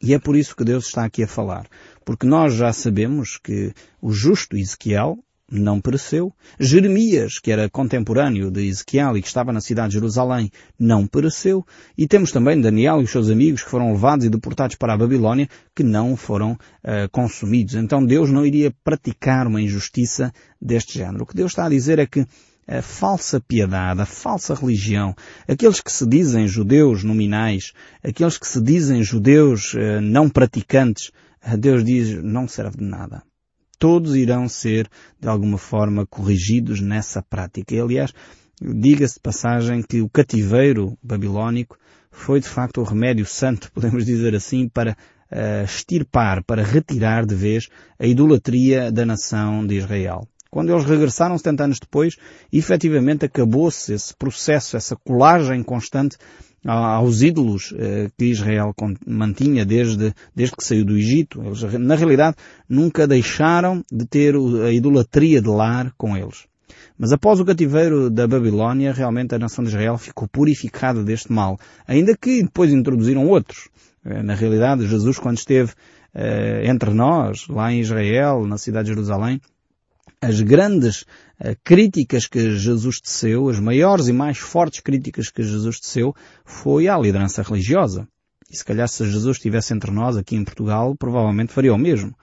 E 0.01 0.13
é 0.13 0.19
por 0.19 0.35
isso 0.35 0.55
que 0.55 0.63
Deus 0.63 0.87
está 0.87 1.03
aqui 1.03 1.23
a 1.23 1.27
falar. 1.27 1.67
Porque 2.05 2.25
nós 2.25 2.53
já 2.53 2.71
sabemos 2.71 3.37
que 3.37 3.73
o 4.01 4.11
justo 4.11 4.55
Ezequiel, 4.55 5.17
não 5.51 5.81
pereceu. 5.81 6.33
Jeremias, 6.59 7.39
que 7.39 7.51
era 7.51 7.69
contemporâneo 7.69 8.51
de 8.51 8.67
Ezequiel 8.67 9.17
e 9.17 9.21
que 9.21 9.27
estava 9.27 9.51
na 9.51 9.61
cidade 9.61 9.89
de 9.89 9.93
Jerusalém, 9.95 10.51
não 10.79 11.07
pereceu. 11.07 11.65
E 11.97 12.07
temos 12.07 12.31
também 12.31 12.59
Daniel 12.59 13.01
e 13.01 13.03
os 13.03 13.11
seus 13.11 13.29
amigos 13.29 13.63
que 13.63 13.69
foram 13.69 13.91
levados 13.91 14.25
e 14.25 14.29
deportados 14.29 14.75
para 14.75 14.93
a 14.93 14.97
Babilónia, 14.97 15.49
que 15.75 15.83
não 15.83 16.15
foram 16.15 16.51
uh, 16.51 17.09
consumidos. 17.11 17.75
Então 17.75 18.05
Deus 18.05 18.29
não 18.29 18.45
iria 18.45 18.73
praticar 18.83 19.47
uma 19.47 19.61
injustiça 19.61 20.31
deste 20.61 20.97
género. 20.97 21.23
O 21.23 21.25
que 21.25 21.35
Deus 21.35 21.51
está 21.51 21.65
a 21.65 21.69
dizer 21.69 21.99
é 21.99 22.05
que 22.05 22.25
a 22.67 22.81
falsa 22.83 23.39
piedade, 23.39 24.01
a 24.01 24.05
falsa 24.05 24.53
religião, 24.53 25.15
aqueles 25.47 25.81
que 25.81 25.91
se 25.91 26.05
dizem 26.07 26.47
judeus 26.47 27.03
nominais, 27.03 27.73
aqueles 28.03 28.37
que 28.37 28.47
se 28.47 28.61
dizem 28.61 29.01
judeus 29.01 29.73
uh, 29.73 30.01
não 30.01 30.29
praticantes, 30.29 31.11
Deus 31.57 31.83
diz, 31.85 32.21
não 32.21 32.49
serve 32.49 32.77
de 32.77 32.83
nada 32.83 33.23
todos 33.79 34.15
irão 34.15 34.47
ser, 34.49 34.89
de 35.19 35.27
alguma 35.27 35.57
forma, 35.57 36.05
corrigidos 36.05 36.81
nessa 36.81 37.23
prática. 37.23 37.73
E, 37.73 37.79
aliás, 37.79 38.13
diga-se 38.61 39.15
de 39.15 39.21
passagem 39.21 39.81
que 39.81 40.01
o 40.01 40.09
cativeiro 40.09 40.97
babilónico 41.01 41.77
foi 42.11 42.41
de 42.41 42.47
facto 42.47 42.81
o 42.81 42.83
remédio 42.83 43.25
santo, 43.25 43.71
podemos 43.73 44.05
dizer 44.05 44.35
assim, 44.35 44.67
para 44.67 44.91
uh, 45.31 45.63
extirpar, 45.63 46.43
para 46.43 46.63
retirar 46.63 47.25
de 47.25 47.35
vez 47.35 47.69
a 47.97 48.05
idolatria 48.05 48.91
da 48.91 49.05
nação 49.05 49.65
de 49.65 49.77
Israel. 49.77 50.27
Quando 50.51 50.73
eles 50.73 50.85
regressaram 50.85 51.37
70 51.37 51.63
anos 51.63 51.79
depois, 51.79 52.15
efetivamente 52.51 53.23
acabou-se 53.23 53.93
esse 53.93 54.15
processo, 54.15 54.75
essa 54.75 54.95
colagem 54.95 55.61
constante 55.63 56.17
aos 56.65 57.21
ídolos 57.21 57.73
eh, 57.77 58.09
que 58.17 58.25
Israel 58.25 58.73
mantinha 59.07 59.65
desde, 59.65 60.13
desde 60.35 60.55
que 60.55 60.63
saiu 60.63 60.85
do 60.85 60.97
Egito. 60.97 61.41
Eles, 61.43 61.61
na 61.79 61.95
realidade, 61.95 62.35
nunca 62.67 63.07
deixaram 63.07 63.83
de 63.91 64.05
ter 64.05 64.35
a 64.35 64.71
idolatria 64.71 65.41
de 65.41 65.49
lar 65.49 65.93
com 65.97 66.17
eles. 66.17 66.47
Mas 66.97 67.13
após 67.13 67.39
o 67.39 67.45
cativeiro 67.45 68.09
da 68.09 68.27
Babilónia, 68.27 68.91
realmente 68.91 69.33
a 69.33 69.39
nação 69.39 69.63
de 69.63 69.69
Israel 69.69 69.97
ficou 69.97 70.27
purificada 70.27 71.01
deste 71.01 71.31
mal, 71.31 71.57
ainda 71.87 72.15
que 72.15 72.43
depois 72.43 72.73
introduziram 72.73 73.25
outros. 73.25 73.69
Eh, 74.03 74.21
na 74.21 74.35
realidade, 74.35 74.85
Jesus, 74.85 75.17
quando 75.17 75.37
esteve 75.37 75.71
eh, 76.13 76.63
entre 76.65 76.93
nós, 76.93 77.47
lá 77.47 77.71
em 77.71 77.79
Israel, 77.79 78.45
na 78.45 78.57
cidade 78.57 78.89
de 78.89 78.95
Jerusalém, 78.95 79.39
as 80.21 80.41
grandes 80.41 81.01
uh, 81.39 81.55
críticas 81.63 82.27
que 82.27 82.55
Jesus 82.55 82.99
teceu, 82.99 83.49
as 83.49 83.59
maiores 83.59 84.07
e 84.07 84.13
mais 84.13 84.37
fortes 84.37 84.81
críticas 84.81 85.29
que 85.29 85.43
Jesus 85.43 85.79
teceu, 85.79 86.13
foi 86.43 86.87
à 86.87 86.97
liderança 86.97 87.41
religiosa. 87.41 88.07
E 88.51 88.57
se 88.57 88.65
calhar 88.65 88.87
se 88.87 89.05
Jesus 89.05 89.37
estivesse 89.37 89.73
entre 89.73 89.91
nós 89.91 90.17
aqui 90.17 90.35
em 90.35 90.43
Portugal, 90.43 90.95
provavelmente 90.97 91.53
faria 91.53 91.73
o 91.73 91.77
mesmo. 91.77 92.15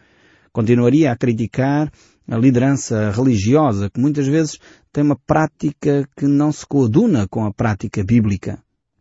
Continuaria 0.53 1.13
a 1.13 1.17
criticar 1.17 1.91
a 2.29 2.37
liderança 2.37 3.11
religiosa, 3.11 3.89
que 3.89 4.01
muitas 4.01 4.27
vezes 4.27 4.59
tem 4.93 5.05
uma 5.05 5.17
prática 5.17 6.09
que 6.17 6.27
não 6.27 6.51
se 6.51 6.67
coaduna 6.67 7.29
com 7.29 7.45
a 7.45 7.53
prática 7.53 8.03
bíblica. 8.03 8.59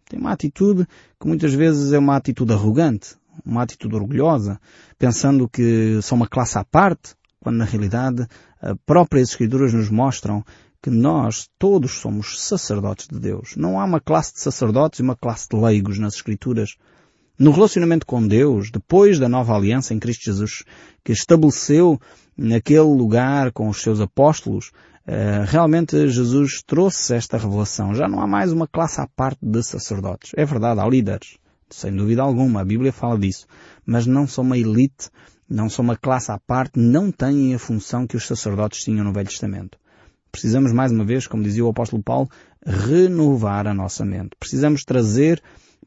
Tem 0.08 0.20
uma 0.20 0.32
atitude 0.32 0.86
que 1.20 1.28
muitas 1.28 1.54
vezes 1.54 1.92
é 1.92 1.98
uma 1.98 2.16
atitude 2.16 2.54
arrogante, 2.54 3.16
uma 3.44 3.64
atitude 3.64 3.96
orgulhosa, 3.96 4.60
pensando 5.00 5.50
que 5.50 6.00
são 6.04 6.18
uma 6.18 6.28
classe 6.28 6.60
à 6.60 6.64
parte, 6.64 7.16
quando 7.46 7.58
na 7.58 7.66
realidade 7.66 8.28
as 8.60 8.76
próprias 8.88 9.30
Escrituras 9.30 9.72
nos 9.72 9.88
mostram 9.92 10.44
que 10.82 10.90
nós 10.90 11.48
todos 11.60 11.92
somos 11.92 12.42
sacerdotes 12.42 13.08
de 13.08 13.20
Deus. 13.20 13.56
Não 13.56 13.80
há 13.80 13.86
uma 13.86 14.00
classe 14.00 14.34
de 14.34 14.40
sacerdotes 14.40 14.98
e 14.98 15.04
uma 15.04 15.16
classe 15.16 15.48
de 15.48 15.56
leigos 15.56 16.00
nas 16.00 16.16
Escrituras. 16.16 16.76
No 17.38 17.52
relacionamento 17.52 18.04
com 18.08 18.28
Deus, 18.28 18.72
depois 18.72 19.20
da 19.20 19.30
nova 19.30 19.56
aliança 19.56 19.94
em 19.94 20.00
Cristo 20.00 20.26
Jesus, 20.26 20.64
que 21.04 21.12
estabeleceu 21.12 22.02
naquele 22.36 22.80
lugar 22.80 23.52
com 23.52 23.70
os 23.70 23.80
seus 23.80 24.02
apóstolos, 24.02 24.72
eh, 25.06 25.46
realmente 25.46 26.08
Jesus 26.08 26.64
trouxe 26.66 27.14
esta 27.14 27.38
revelação. 27.38 27.94
Já 27.94 28.08
não 28.08 28.22
há 28.22 28.26
mais 28.26 28.52
uma 28.52 28.68
classe 28.68 29.00
à 29.00 29.08
parte 29.16 29.46
de 29.46 29.62
sacerdotes. 29.62 30.32
É 30.36 30.44
verdade, 30.44 30.80
há 30.80 30.88
líderes. 30.88 31.38
Sem 31.70 31.96
dúvida 31.96 32.24
alguma, 32.24 32.62
a 32.62 32.66
Bíblia 32.66 32.92
fala 32.92 33.20
disso. 33.20 33.46
Mas 33.86 34.08
não 34.08 34.26
são 34.26 34.44
uma 34.44 34.58
elite 34.58 35.12
não 35.50 35.70
são 35.70 35.84
uma 35.84 35.96
classe 35.96 36.32
à 36.32 36.40
parte, 36.40 36.80
não 36.80 37.12
têm 37.12 37.54
a 37.54 37.60
função 37.60 38.08
que 38.08 38.18
os 38.18 38.26
sacerdotes 38.26 38.84
tinham 38.84 39.04
no 39.04 39.14
Velho 39.14 39.30
Testamento. 39.30 39.78
Precisamos, 40.32 40.74
mais 40.74 40.92
uma 40.92 41.06
vez, 41.06 41.28
como 41.28 41.44
dizia 41.44 41.64
o 41.64 41.70
apóstolo 41.70 42.04
Paulo, 42.04 42.30
renovar 42.66 43.68
a 43.68 43.74
nossa 43.74 44.04
mente. 44.04 44.32
Precisamos 44.40 44.84
trazer 44.84 45.42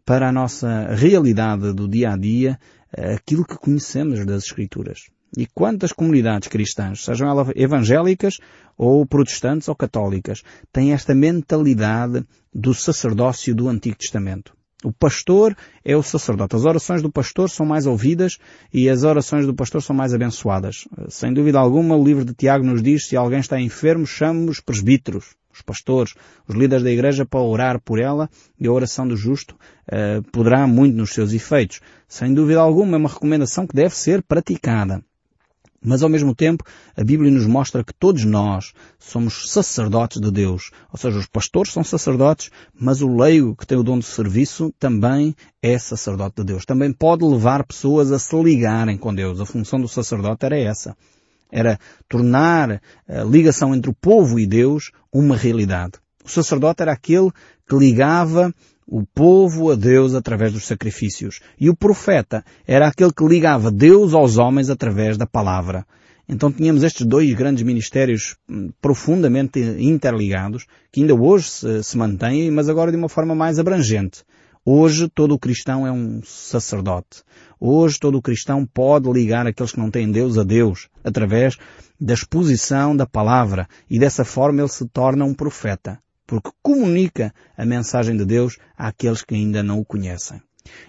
para 0.05 0.29
a 0.29 0.33
nossa 0.33 0.95
realidade 0.95 1.73
do 1.75 1.87
dia 1.87 2.13
a 2.13 2.17
dia 2.17 2.59
eh, 2.97 3.15
aquilo 3.15 3.45
que 3.45 3.59
conhecemos 3.59 4.25
das 4.25 4.45
Escrituras. 4.45 5.11
E 5.37 5.47
quantas 5.47 5.93
comunidades 5.93 6.49
cristãs, 6.49 7.05
sejam 7.05 7.29
elas 7.29 7.49
evangélicas 7.55 8.39
ou 8.77 9.05
protestantes 9.05 9.69
ou 9.69 9.77
católicas, 9.77 10.43
têm 10.73 10.93
esta 10.93 11.15
mentalidade 11.15 12.25
do 12.55 12.73
sacerdócio 12.73 13.55
do 13.55 13.69
Antigo 13.69 13.99
Testamento? 13.99 14.57
O 14.85 14.93
pastor 14.93 15.57
é 15.85 15.97
o 15.97 16.03
sacerdote. 16.05 16.55
As 16.55 16.65
orações 16.65 17.03
do 17.03 17.11
pastor 17.11 17.51
são 17.51 17.67
mais 17.67 17.85
ouvidas 17.85 18.39
e 18.73 18.89
as 18.89 19.03
orações 19.03 19.45
do 19.45 19.53
pastor 19.53 19.83
são 19.83 19.95
mais 19.95 20.15
abençoadas. 20.15 20.87
Sem 21.09 21.33
dúvida 21.33 21.59
alguma, 21.59 21.97
o 21.97 22.05
livro 22.05 22.25
de 22.25 22.33
Tiago 22.33 22.65
nos 22.65 22.81
diz 22.81 23.09
se 23.09 23.17
alguém 23.17 23.41
está 23.41 23.61
enfermo, 23.61 24.07
chame 24.07 24.49
os 24.49 24.61
presbíteros, 24.61 25.35
os 25.53 25.63
pastores, 25.63 26.15
os 26.47 26.55
líderes 26.55 26.85
da 26.85 26.93
igreja 26.93 27.27
para 27.27 27.41
orar 27.41 27.81
por 27.81 27.99
ela 27.99 28.31
e 28.59 28.69
a 28.69 28.73
oração 28.73 29.09
do 29.09 29.17
justo 29.17 29.57
uh, 29.89 30.23
poderá 30.31 30.65
muito 30.67 30.97
nos 30.97 31.11
seus 31.11 31.33
efeitos. 31.33 31.81
Sem 32.07 32.33
dúvida 32.33 32.61
alguma, 32.61 32.97
é 32.97 32.99
uma 32.99 33.09
recomendação 33.09 33.67
que 33.67 33.75
deve 33.75 33.97
ser 33.97 34.23
praticada. 34.23 35.03
Mas 35.83 36.03
ao 36.03 36.09
mesmo 36.09 36.35
tempo, 36.35 36.65
a 36.97 37.05
Bíblia 37.05 37.31
nos 37.31 37.47
mostra 37.47 37.85
que 37.85 37.95
todos 37.95 38.25
nós 38.25 38.73
somos 38.99 39.51
sacerdotes 39.51 40.21
de 40.21 40.31
Deus. 40.31 40.71
Ou 40.93 40.99
seja, 40.99 41.19
os 41.19 41.27
pastores 41.27 41.73
são 41.73 41.85
sacerdotes, 41.85 42.51
mas 42.75 43.01
o 43.01 43.17
leigo 43.17 43.55
que 43.55 43.67
tem 43.67 43.79
o 43.79 43.83
dom 43.83 43.99
de 43.99 44.05
serviço 44.05 44.75
também 44.79 45.35
é 45.63 45.79
sacerdote 45.79 46.37
de 46.39 46.45
Deus. 46.45 46.65
Também 46.65 46.93
pode 46.93 47.25
levar 47.25 47.65
pessoas 47.65 48.11
a 48.11 48.19
se 48.19 48.35
ligarem 48.43 48.97
com 48.97 49.15
Deus. 49.15 49.41
A 49.41 49.47
função 49.47 49.81
do 49.81 49.89
sacerdote 49.89 50.45
era 50.45 50.59
essa. 50.59 50.97
Era 51.51 51.79
tornar 52.09 52.83
a 53.09 53.23
ligação 53.23 53.75
entre 53.75 53.91
o 53.91 53.95
povo 53.95 54.39
e 54.39 54.47
Deus 54.47 54.91
uma 55.13 55.37
realidade. 55.37 55.93
O 56.25 56.29
sacerdote 56.29 56.83
era 56.83 56.93
aquele 56.93 57.31
que 57.67 57.77
ligava 57.77 58.53
o 58.91 59.05
povo 59.05 59.71
a 59.71 59.77
Deus 59.77 60.15
através 60.15 60.55
dos 60.55 60.65
sacrifícios. 60.65 61.41
E 61.61 61.69
o 61.69 61.77
profeta 61.77 62.43
era 62.67 62.89
aquele 62.89 63.13
que 63.13 63.25
ligava 63.25 63.71
Deus 63.71 64.15
aos 64.15 64.39
homens 64.39 64.71
através 64.71 65.19
da 65.19 65.27
palavra. 65.27 65.87
Então 66.27 66.51
tínhamos 66.51 66.83
estes 66.83 67.07
dois 67.07 67.33
grandes 67.35 67.63
ministérios 67.63 68.37
hum, 68.49 68.71
profundamente 68.81 69.61
interligados, 69.61 70.65
que 70.91 71.03
ainda 71.03 71.15
hoje 71.15 71.51
se, 71.51 71.83
se 71.83 71.99
mantêm, 71.99 72.51
mas 72.51 72.69
agora 72.69 72.91
de 72.91 72.97
uma 72.97 73.09
forma 73.09 73.35
mais 73.35 73.59
abrangente. 73.59 74.25
Hoje 74.65 75.09
todo 75.09 75.35
o 75.35 75.39
cristão 75.39 75.87
é 75.87 75.93
um 75.93 76.21
sacerdote. 76.25 77.23
Hoje 77.61 77.99
todo 77.99 78.17
o 78.17 78.23
cristão 78.23 78.67
pode 78.67 79.11
ligar 79.11 79.47
aqueles 79.47 79.73
que 79.73 79.79
não 79.79 79.91
têm 79.91 80.11
Deus 80.11 80.39
a 80.39 80.45
Deus, 80.45 80.89
através 81.05 81.57
da 82.01 82.15
exposição 82.15 82.97
da 82.97 83.07
palavra, 83.07 83.67
e 83.89 83.99
dessa 83.99 84.25
forma 84.25 84.61
ele 84.61 84.69
se 84.69 84.87
torna 84.89 85.25
um 85.25 85.35
profeta 85.35 85.99
porque 86.29 86.51
comunica 86.63 87.33
a 87.57 87.65
mensagem 87.65 88.15
de 88.15 88.25
Deus 88.27 88.59
àqueles 88.77 89.23
que 89.23 89.35
ainda 89.35 89.63
não 89.63 89.81
o 89.81 89.85
conhecem. 89.85 90.43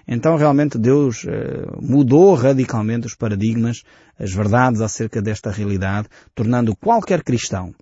Então 0.06 0.36
realmente 0.36 0.78
Deus 0.78 1.26
eh, 1.26 1.66
mudou 1.82 2.36
radicalmente 2.36 3.08
os 3.08 3.16
paradigmas, 3.16 3.84
as 4.20 4.34
verdades 4.34 4.82
acerca 4.82 5.22
desta 5.22 5.50
realidade, 5.50 6.10
tornando 6.36 6.76
qualquer 6.76 7.24
cristão, 7.24 7.74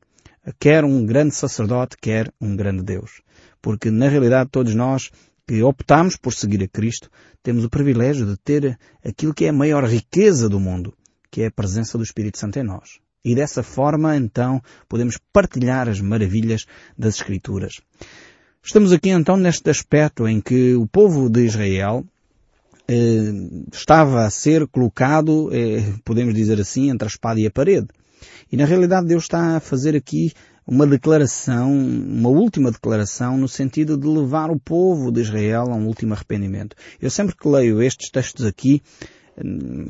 quer 0.60 0.86
um 0.86 1.04
grande 1.04 1.34
sacerdote, 1.34 1.98
quer 2.00 2.32
um 2.40 2.56
grande 2.56 2.84
Deus. 2.84 3.24
Porque 3.60 3.90
na 3.90 4.08
realidade 4.08 4.52
todos 4.52 4.76
nós 4.76 5.10
que 5.48 5.64
optamos 5.64 6.16
por 6.16 6.34
seguir 6.36 6.62
a 6.64 6.68
Cristo, 6.68 7.10
temos 7.42 7.64
o 7.64 7.70
privilégio 7.72 8.28
de 8.28 8.38
ter 8.38 8.78
aquilo 9.04 9.34
que 9.34 9.46
é 9.46 9.50
a 9.50 9.54
maior 9.54 9.84
riqueza 9.86 10.48
do 10.48 10.60
mundo, 10.60 10.94
que 11.32 11.42
é 11.42 11.48
a 11.48 11.52
presença 11.52 11.98
do 11.98 12.04
Espírito 12.04 12.38
Santo 12.38 12.60
em 12.60 12.64
nós. 12.64 13.00
E 13.28 13.36
dessa 13.36 13.62
forma, 13.62 14.16
então, 14.16 14.62
podemos 14.88 15.18
partilhar 15.34 15.90
as 15.90 16.00
maravilhas 16.00 16.66
das 16.98 17.16
Escrituras. 17.16 17.82
Estamos 18.64 18.94
aqui 18.94 19.10
então 19.10 19.36
neste 19.36 19.70
aspecto 19.70 20.26
em 20.30 20.40
que 20.40 20.76
o 20.76 20.88
povo 20.88 21.30
de 21.30 21.44
Israel 21.44 22.06
eh, 22.88 23.34
estava 23.70 24.24
a 24.24 24.30
ser 24.30 24.66
colocado, 24.68 25.50
eh, 25.54 25.94
podemos 26.06 26.34
dizer 26.34 26.58
assim, 26.62 26.90
entre 26.90 27.06
a 27.06 27.12
espada 27.12 27.38
e 27.38 27.46
a 27.46 27.52
parede. 27.52 27.88
E 28.50 28.56
na 28.56 28.64
realidade 28.64 29.08
Deus 29.08 29.24
está 29.24 29.58
a 29.58 29.60
fazer 29.60 29.94
aqui 29.94 30.32
uma 30.66 30.88
declaração, 30.88 31.70
uma 31.70 32.30
última 32.30 32.72
declaração 32.72 33.38
no 33.38 33.50
sentido 33.50 33.98
de 33.98 34.08
levar 34.08 34.50
o 34.50 34.58
povo 34.58 35.12
de 35.12 35.20
Israel 35.20 35.66
a 35.70 35.76
um 35.76 35.86
último 35.86 36.14
arrependimento. 36.14 36.78
Eu 37.02 37.10
sempre 37.10 37.36
que 37.36 37.48
leio 37.50 37.82
estes 37.82 38.10
textos 38.10 38.46
aqui, 38.46 38.82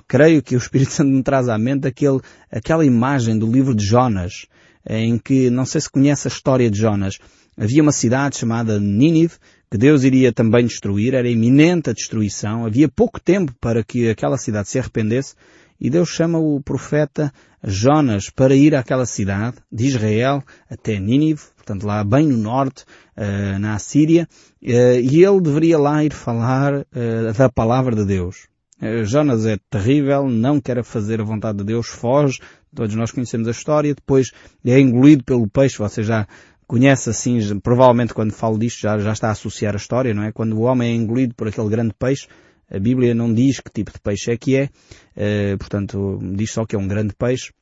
creio 0.07 0.41
que 0.41 0.55
o 0.55 0.57
Espírito 0.57 0.91
Santo 0.91 1.11
me 1.11 1.23
traz 1.23 1.49
à 1.49 1.57
mente 1.57 1.87
aquele, 1.87 2.19
aquela 2.51 2.85
imagem 2.85 3.37
do 3.37 3.49
livro 3.51 3.75
de 3.75 3.85
Jonas, 3.85 4.45
em 4.89 5.17
que, 5.17 5.49
não 5.49 5.65
sei 5.65 5.81
se 5.81 5.89
conhece 5.89 6.27
a 6.27 6.31
história 6.31 6.69
de 6.69 6.77
Jonas, 6.77 7.17
havia 7.57 7.81
uma 7.81 7.91
cidade 7.91 8.37
chamada 8.37 8.79
Nínive, 8.79 9.35
que 9.69 9.77
Deus 9.77 10.03
iria 10.03 10.31
também 10.31 10.65
destruir, 10.65 11.13
era 11.13 11.29
iminente 11.29 11.89
a 11.89 11.93
destruição, 11.93 12.65
havia 12.65 12.87
pouco 12.87 13.19
tempo 13.19 13.53
para 13.59 13.83
que 13.83 14.09
aquela 14.09 14.37
cidade 14.37 14.69
se 14.69 14.79
arrependesse, 14.79 15.35
e 15.79 15.89
Deus 15.89 16.09
chama 16.09 16.39
o 16.39 16.61
profeta 16.61 17.31
Jonas 17.63 18.29
para 18.29 18.55
ir 18.55 18.75
àquela 18.75 19.05
cidade 19.05 19.57
de 19.71 19.87
Israel 19.87 20.43
até 20.69 20.99
Nínive, 20.99 21.41
portanto 21.55 21.85
lá 21.85 22.03
bem 22.03 22.27
no 22.27 22.37
norte, 22.37 22.83
uh, 23.17 23.59
na 23.59 23.75
Assíria, 23.75 24.27
uh, 24.63 24.65
e 24.65 25.23
ele 25.23 25.41
deveria 25.41 25.77
lá 25.77 26.03
ir 26.03 26.13
falar 26.13 26.73
uh, 26.73 27.33
da 27.37 27.49
palavra 27.49 27.95
de 27.95 28.05
Deus. 28.05 28.47
Eh, 28.81 29.03
Jonas 29.03 29.45
é 29.45 29.57
terrível, 29.69 30.27
não 30.29 30.61
quer 30.61 30.83
fazer 30.83 31.19
a 31.19 31.23
vontade 31.23 31.59
de 31.59 31.63
Deus, 31.63 31.87
foge, 31.87 32.39
todos 32.75 32.95
nós 32.95 33.11
conhecemos 33.11 33.47
a 33.47 33.51
história, 33.51 33.95
depois 33.95 34.31
é 34.65 34.79
engolido 34.79 35.23
pelo 35.23 35.49
peixe, 35.49 35.77
você 35.77 36.03
já 36.03 36.27
conhece 36.67 37.09
assim, 37.09 37.39
provavelmente 37.59 38.13
quando 38.13 38.31
falo 38.31 38.59
disto 38.59 38.81
já, 38.81 38.97
já 38.99 39.13
está 39.13 39.29
a 39.29 39.31
associar 39.31 39.73
a 39.73 39.77
história, 39.77 40.13
não 40.13 40.23
é? 40.23 40.31
Quando 40.31 40.53
o 40.53 40.61
homem 40.61 40.91
é 40.91 40.95
engolido 40.95 41.33
por 41.33 41.47
aquele 41.47 41.69
grande 41.69 41.93
peixe, 41.97 42.27
a 42.69 42.77
Bíblia 42.77 43.15
não 43.15 43.33
diz 43.33 43.59
que 43.61 43.71
tipo 43.71 43.91
de 43.91 43.99
peixe 43.99 44.31
é 44.31 44.37
que 44.37 44.55
é, 44.57 44.65
uh, 44.65 45.57
portanto 45.57 46.19
diz 46.35 46.51
só 46.51 46.65
que 46.65 46.75
é 46.75 46.79
um 46.79 46.87
grande 46.87 47.15
peixe, 47.15 47.53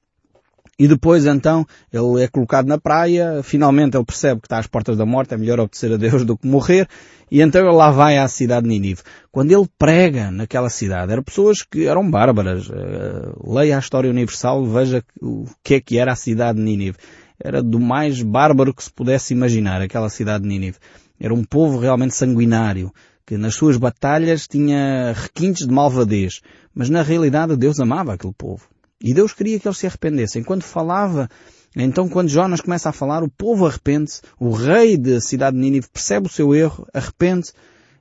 E 0.77 0.89
depois 0.89 1.25
então 1.25 1.65
ele 1.91 2.21
é 2.21 2.27
colocado 2.27 2.67
na 2.67 2.77
praia, 2.77 3.41
finalmente 3.41 3.95
ele 3.95 4.03
percebe 4.03 4.41
que 4.41 4.47
está 4.47 4.57
às 4.57 4.67
portas 4.67 4.97
da 4.97 5.05
morte, 5.05 5.33
é 5.33 5.37
melhor 5.37 5.57
obedecer 5.59 5.93
a 5.93 5.97
Deus 5.97 6.25
do 6.25 6.37
que 6.37 6.45
morrer, 6.45 6.85
e 7.31 7.41
então 7.41 7.61
ele 7.61 7.75
lá 7.75 7.91
vai 7.91 8.17
à 8.17 8.27
cidade 8.27 8.63
de 8.63 8.69
Nínive. 8.69 9.01
Quando 9.31 9.51
ele 9.51 9.65
prega 9.79 10.29
naquela 10.31 10.69
cidade, 10.69 11.13
eram 11.13 11.23
pessoas 11.23 11.63
que 11.63 11.87
eram 11.87 12.09
bárbaras. 12.09 12.67
Uh, 12.67 13.53
leia 13.53 13.77
a 13.77 13.79
história 13.79 14.09
universal, 14.09 14.65
veja 14.65 15.01
o 15.21 15.45
que 15.63 15.75
é 15.75 15.81
que 15.81 15.97
era 15.97 16.11
a 16.11 16.15
cidade 16.15 16.57
de 16.57 16.65
Nínive. 16.65 16.97
Era 17.39 17.63
do 17.63 17.79
mais 17.79 18.21
bárbaro 18.21 18.73
que 18.73 18.83
se 18.83 18.91
pudesse 18.91 19.33
imaginar, 19.33 19.81
aquela 19.81 20.09
cidade 20.09 20.43
de 20.43 20.49
Nínive. 20.49 20.77
Era 21.19 21.33
um 21.33 21.43
povo 21.43 21.79
realmente 21.79 22.13
sanguinário, 22.13 22.91
que 23.25 23.37
nas 23.37 23.55
suas 23.55 23.77
batalhas 23.77 24.45
tinha 24.45 25.13
requintes 25.13 25.65
de 25.65 25.73
malvadez. 25.73 26.41
Mas 26.73 26.89
na 26.89 27.01
realidade 27.01 27.55
Deus 27.55 27.79
amava 27.79 28.13
aquele 28.13 28.33
povo. 28.37 28.67
E 29.05 29.13
Deus 29.13 29.33
queria 29.33 29.59
que 29.59 29.67
eles 29.67 29.77
se 29.77 29.85
arrependessem. 29.85 30.43
Quando 30.43 30.63
falava, 30.63 31.29
então 31.75 32.09
quando 32.09 32.27
Jonas 32.27 32.59
começa 32.59 32.89
a 32.89 32.91
falar, 32.91 33.21
o 33.21 33.29
povo 33.29 33.67
arrepende-se, 33.67 34.19
o 34.39 34.49
rei 34.49 34.97
da 34.97 35.21
cidade 35.21 35.55
de 35.55 35.61
Nínive 35.61 35.87
percebe 35.93 36.25
o 36.25 36.29
seu 36.29 36.55
erro, 36.55 36.87
arrepende-se, 36.91 37.53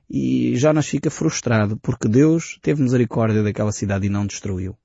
e 0.09 0.55
Jonas 0.55 0.87
fica 0.87 1.11
frustrado, 1.11 1.77
porque 1.77 2.07
Deus 2.07 2.57
teve 2.59 2.81
misericórdia 2.81 3.43
daquela 3.43 3.71
cidade 3.71 4.07
e 4.07 4.09
não 4.09 4.25
destruiu. 4.25 4.75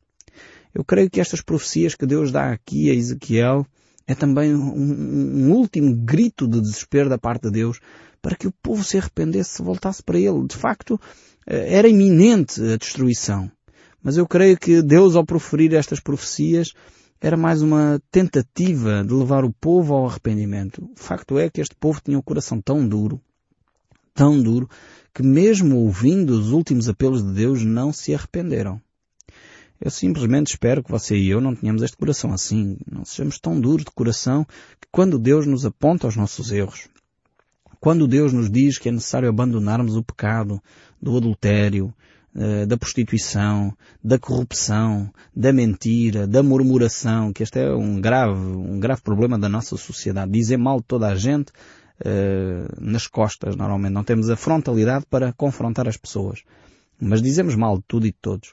Eu 0.75 0.85
creio 0.85 1.09
que 1.09 1.23
estas 1.23 1.41
profecias 1.41 1.95
que 1.95 2.05
Deus 2.05 2.31
dá 2.31 2.53
aqui 2.53 2.91
a 2.91 2.95
Ezequiel 2.95 3.67
é 4.07 4.15
também 4.15 4.55
um, 4.55 4.75
um 4.75 5.53
último 5.53 5.97
grito 5.97 6.47
de 6.47 6.61
desespero 6.61 7.09
da 7.09 7.17
parte 7.17 7.45
de 7.45 7.53
Deus 7.53 7.81
para 8.21 8.37
que 8.37 8.47
o 8.47 8.53
povo 8.63 8.85
se 8.85 8.99
arrependesse, 8.99 9.55
se 9.57 9.63
voltasse 9.63 10.03
para 10.03 10.19
ele. 10.19 10.47
De 10.47 10.57
facto, 10.57 11.01
eh, 11.47 11.77
era 11.79 11.89
iminente 11.89 12.61
a 12.63 12.77
destruição. 12.77 13.51
Mas 14.03 14.17
eu 14.17 14.27
creio 14.27 14.59
que 14.59 14.83
Deus, 14.83 15.15
ao 15.15 15.25
proferir 15.25 15.75
estas 15.75 16.01
profecias, 16.01 16.73
era 17.21 17.37
mais 17.37 17.61
uma 17.61 18.01
tentativa 18.11 19.05
de 19.05 19.13
levar 19.13 19.45
o 19.45 19.53
povo 19.53 19.95
ao 19.95 20.07
arrependimento. 20.07 20.83
O 20.85 20.99
facto 20.99 21.39
é 21.39 21.51
que 21.51 21.61
este 21.61 21.75
povo 21.75 22.01
tinha 22.03 22.19
o 22.19 22.23
coração 22.23 22.61
tão 22.61 22.87
duro, 22.87 23.21
tão 24.15 24.43
duro, 24.43 24.69
que 25.15 25.23
mesmo 25.23 25.77
ouvindo 25.77 26.31
os 26.31 26.51
últimos 26.51 26.89
apelos 26.89 27.23
de 27.23 27.33
Deus 27.33 27.63
não 27.63 27.93
se 27.93 28.15
arrependeram. 28.15 28.81
Eu 29.81 29.91
simplesmente 29.91 30.49
espero 30.49 30.83
que 30.83 30.91
você 30.91 31.17
e 31.17 31.29
eu 31.29 31.41
não 31.41 31.55
tenhamos 31.55 31.83
este 31.83 31.97
coração 31.97 32.33
assim, 32.33 32.77
não 32.91 33.05
sejamos 33.05 33.39
tão 33.39 33.59
duros 33.59 33.85
de 33.85 33.91
coração 33.91 34.45
que 34.81 34.89
quando 34.93 35.19
Deus 35.19 35.47
nos 35.47 35.65
aponta 35.65 36.07
os 36.07 36.17
nossos 36.17 36.53
erros, 36.53 36.87
quando 37.81 38.07
Deus 38.07 38.33
nos 38.33 38.51
diz 38.51 38.77
que 38.77 38.91
é 38.91 38.93
necessário 38.93 39.29
abandonarmos 39.29 39.97
o 39.97 40.03
pecado 40.03 40.63
do 41.01 41.17
adultério, 41.17 41.95
da 42.67 42.77
prostituição, 42.77 43.77
da 44.03 44.19
corrupção, 44.19 45.13
da 45.35 45.53
mentira, 45.53 46.29
da 46.29 46.43
murmuração, 46.43 47.33
que 47.33 47.43
este 47.43 47.59
é 47.59 47.75
um 47.75 48.01
grave, 48.01 48.41
um 48.41 48.79
grave 48.79 49.03
problema 49.03 49.37
da 49.37 49.49
nossa 49.49 49.77
sociedade. 49.77 50.31
Dizer 50.31 50.57
mal 50.57 50.79
de 50.79 50.87
toda 50.87 51.09
a 51.09 51.17
gente 51.17 51.51
uh, 52.01 52.81
nas 52.81 53.07
costas, 53.07 53.57
normalmente. 53.57 53.93
Não 53.93 54.05
temos 54.05 54.31
a 54.31 54.37
frontalidade 54.37 55.07
para 55.09 55.33
confrontar 55.33 55.89
as 55.89 55.97
pessoas. 55.97 56.43
Mas 57.01 57.23
dizemos 57.23 57.55
mal 57.55 57.79
de 57.79 57.85
tudo 57.87 58.07
e 58.07 58.11
de 58.11 58.19
todos. 58.21 58.53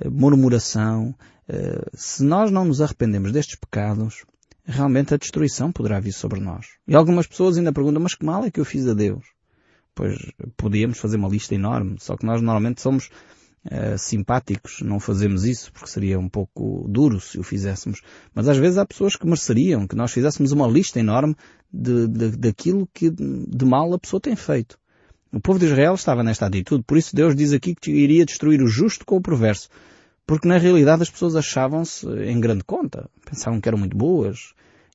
Uh, 0.00 0.10
murmuração. 0.10 1.14
Uh, 1.48 1.88
se 1.94 2.22
nós 2.22 2.50
não 2.50 2.64
nos 2.64 2.80
arrependemos 2.80 3.32
destes 3.32 3.56
pecados, 3.56 4.24
realmente 4.64 5.14
a 5.14 5.16
destruição 5.16 5.72
poderá 5.72 5.98
vir 5.98 6.12
sobre 6.12 6.40
nós. 6.40 6.66
E 6.86 6.94
algumas 6.94 7.26
pessoas 7.26 7.56
ainda 7.56 7.72
perguntam, 7.72 8.02
mas 8.02 8.14
que 8.14 8.24
mal 8.24 8.44
é 8.44 8.50
que 8.50 8.60
eu 8.60 8.64
fiz 8.64 8.86
a 8.86 8.94
Deus? 8.94 9.24
Pois 9.98 10.16
podíamos 10.56 10.96
fazer 10.98 11.16
uma 11.16 11.28
lista 11.28 11.56
enorme, 11.56 11.96
só 11.98 12.16
que 12.16 12.24
nós 12.24 12.40
normalmente 12.40 12.80
somos 12.80 13.10
uh, 13.66 13.98
simpáticos, 13.98 14.80
não 14.80 15.00
fazemos 15.00 15.44
isso 15.44 15.72
porque 15.72 15.90
seria 15.90 16.20
um 16.20 16.28
pouco 16.28 16.86
duro 16.88 17.20
se 17.20 17.36
o 17.36 17.42
fizéssemos. 17.42 18.00
Mas 18.32 18.46
às 18.46 18.56
vezes 18.56 18.78
há 18.78 18.86
pessoas 18.86 19.16
que 19.16 19.26
mereceriam 19.26 19.88
que 19.88 19.96
nós 19.96 20.12
fizéssemos 20.12 20.52
uma 20.52 20.68
lista 20.68 21.00
enorme 21.00 21.34
de, 21.72 22.06
de, 22.06 22.36
daquilo 22.36 22.88
que 22.94 23.10
de 23.10 23.64
mal 23.64 23.92
a 23.92 23.98
pessoa 23.98 24.20
tem 24.20 24.36
feito. 24.36 24.78
O 25.32 25.40
povo 25.40 25.58
de 25.58 25.66
Israel 25.66 25.94
estava 25.94 26.22
nesta 26.22 26.46
atitude, 26.46 26.84
por 26.86 26.96
isso 26.96 27.16
Deus 27.16 27.34
diz 27.34 27.52
aqui 27.52 27.74
que 27.74 27.90
iria 27.90 28.24
destruir 28.24 28.62
o 28.62 28.68
justo 28.68 29.04
com 29.04 29.16
o 29.16 29.20
perverso. 29.20 29.68
Porque 30.24 30.46
na 30.46 30.58
realidade 30.58 31.02
as 31.02 31.10
pessoas 31.10 31.34
achavam-se 31.34 32.06
em 32.06 32.38
grande 32.38 32.62
conta, 32.62 33.10
pensavam 33.24 33.60
que 33.60 33.68
eram 33.68 33.78
muito 33.78 33.96
boas. 33.96 34.52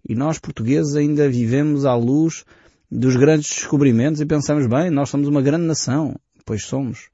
E 0.08 0.16
nós 0.16 0.40
portugueses 0.40 0.96
ainda 0.96 1.28
vivemos 1.28 1.86
à 1.86 1.94
luz 1.94 2.46
dos 2.96 3.16
grandes 3.16 3.50
descobrimentos 3.50 4.22
e 4.22 4.26
pensamos, 4.26 4.68
bem, 4.68 4.92
nós 4.92 5.10
somos 5.10 5.28
uma 5.28 5.42
grande 5.42 5.66
nação. 5.66 6.16
Pois 6.46 6.64
somos. 6.66 7.10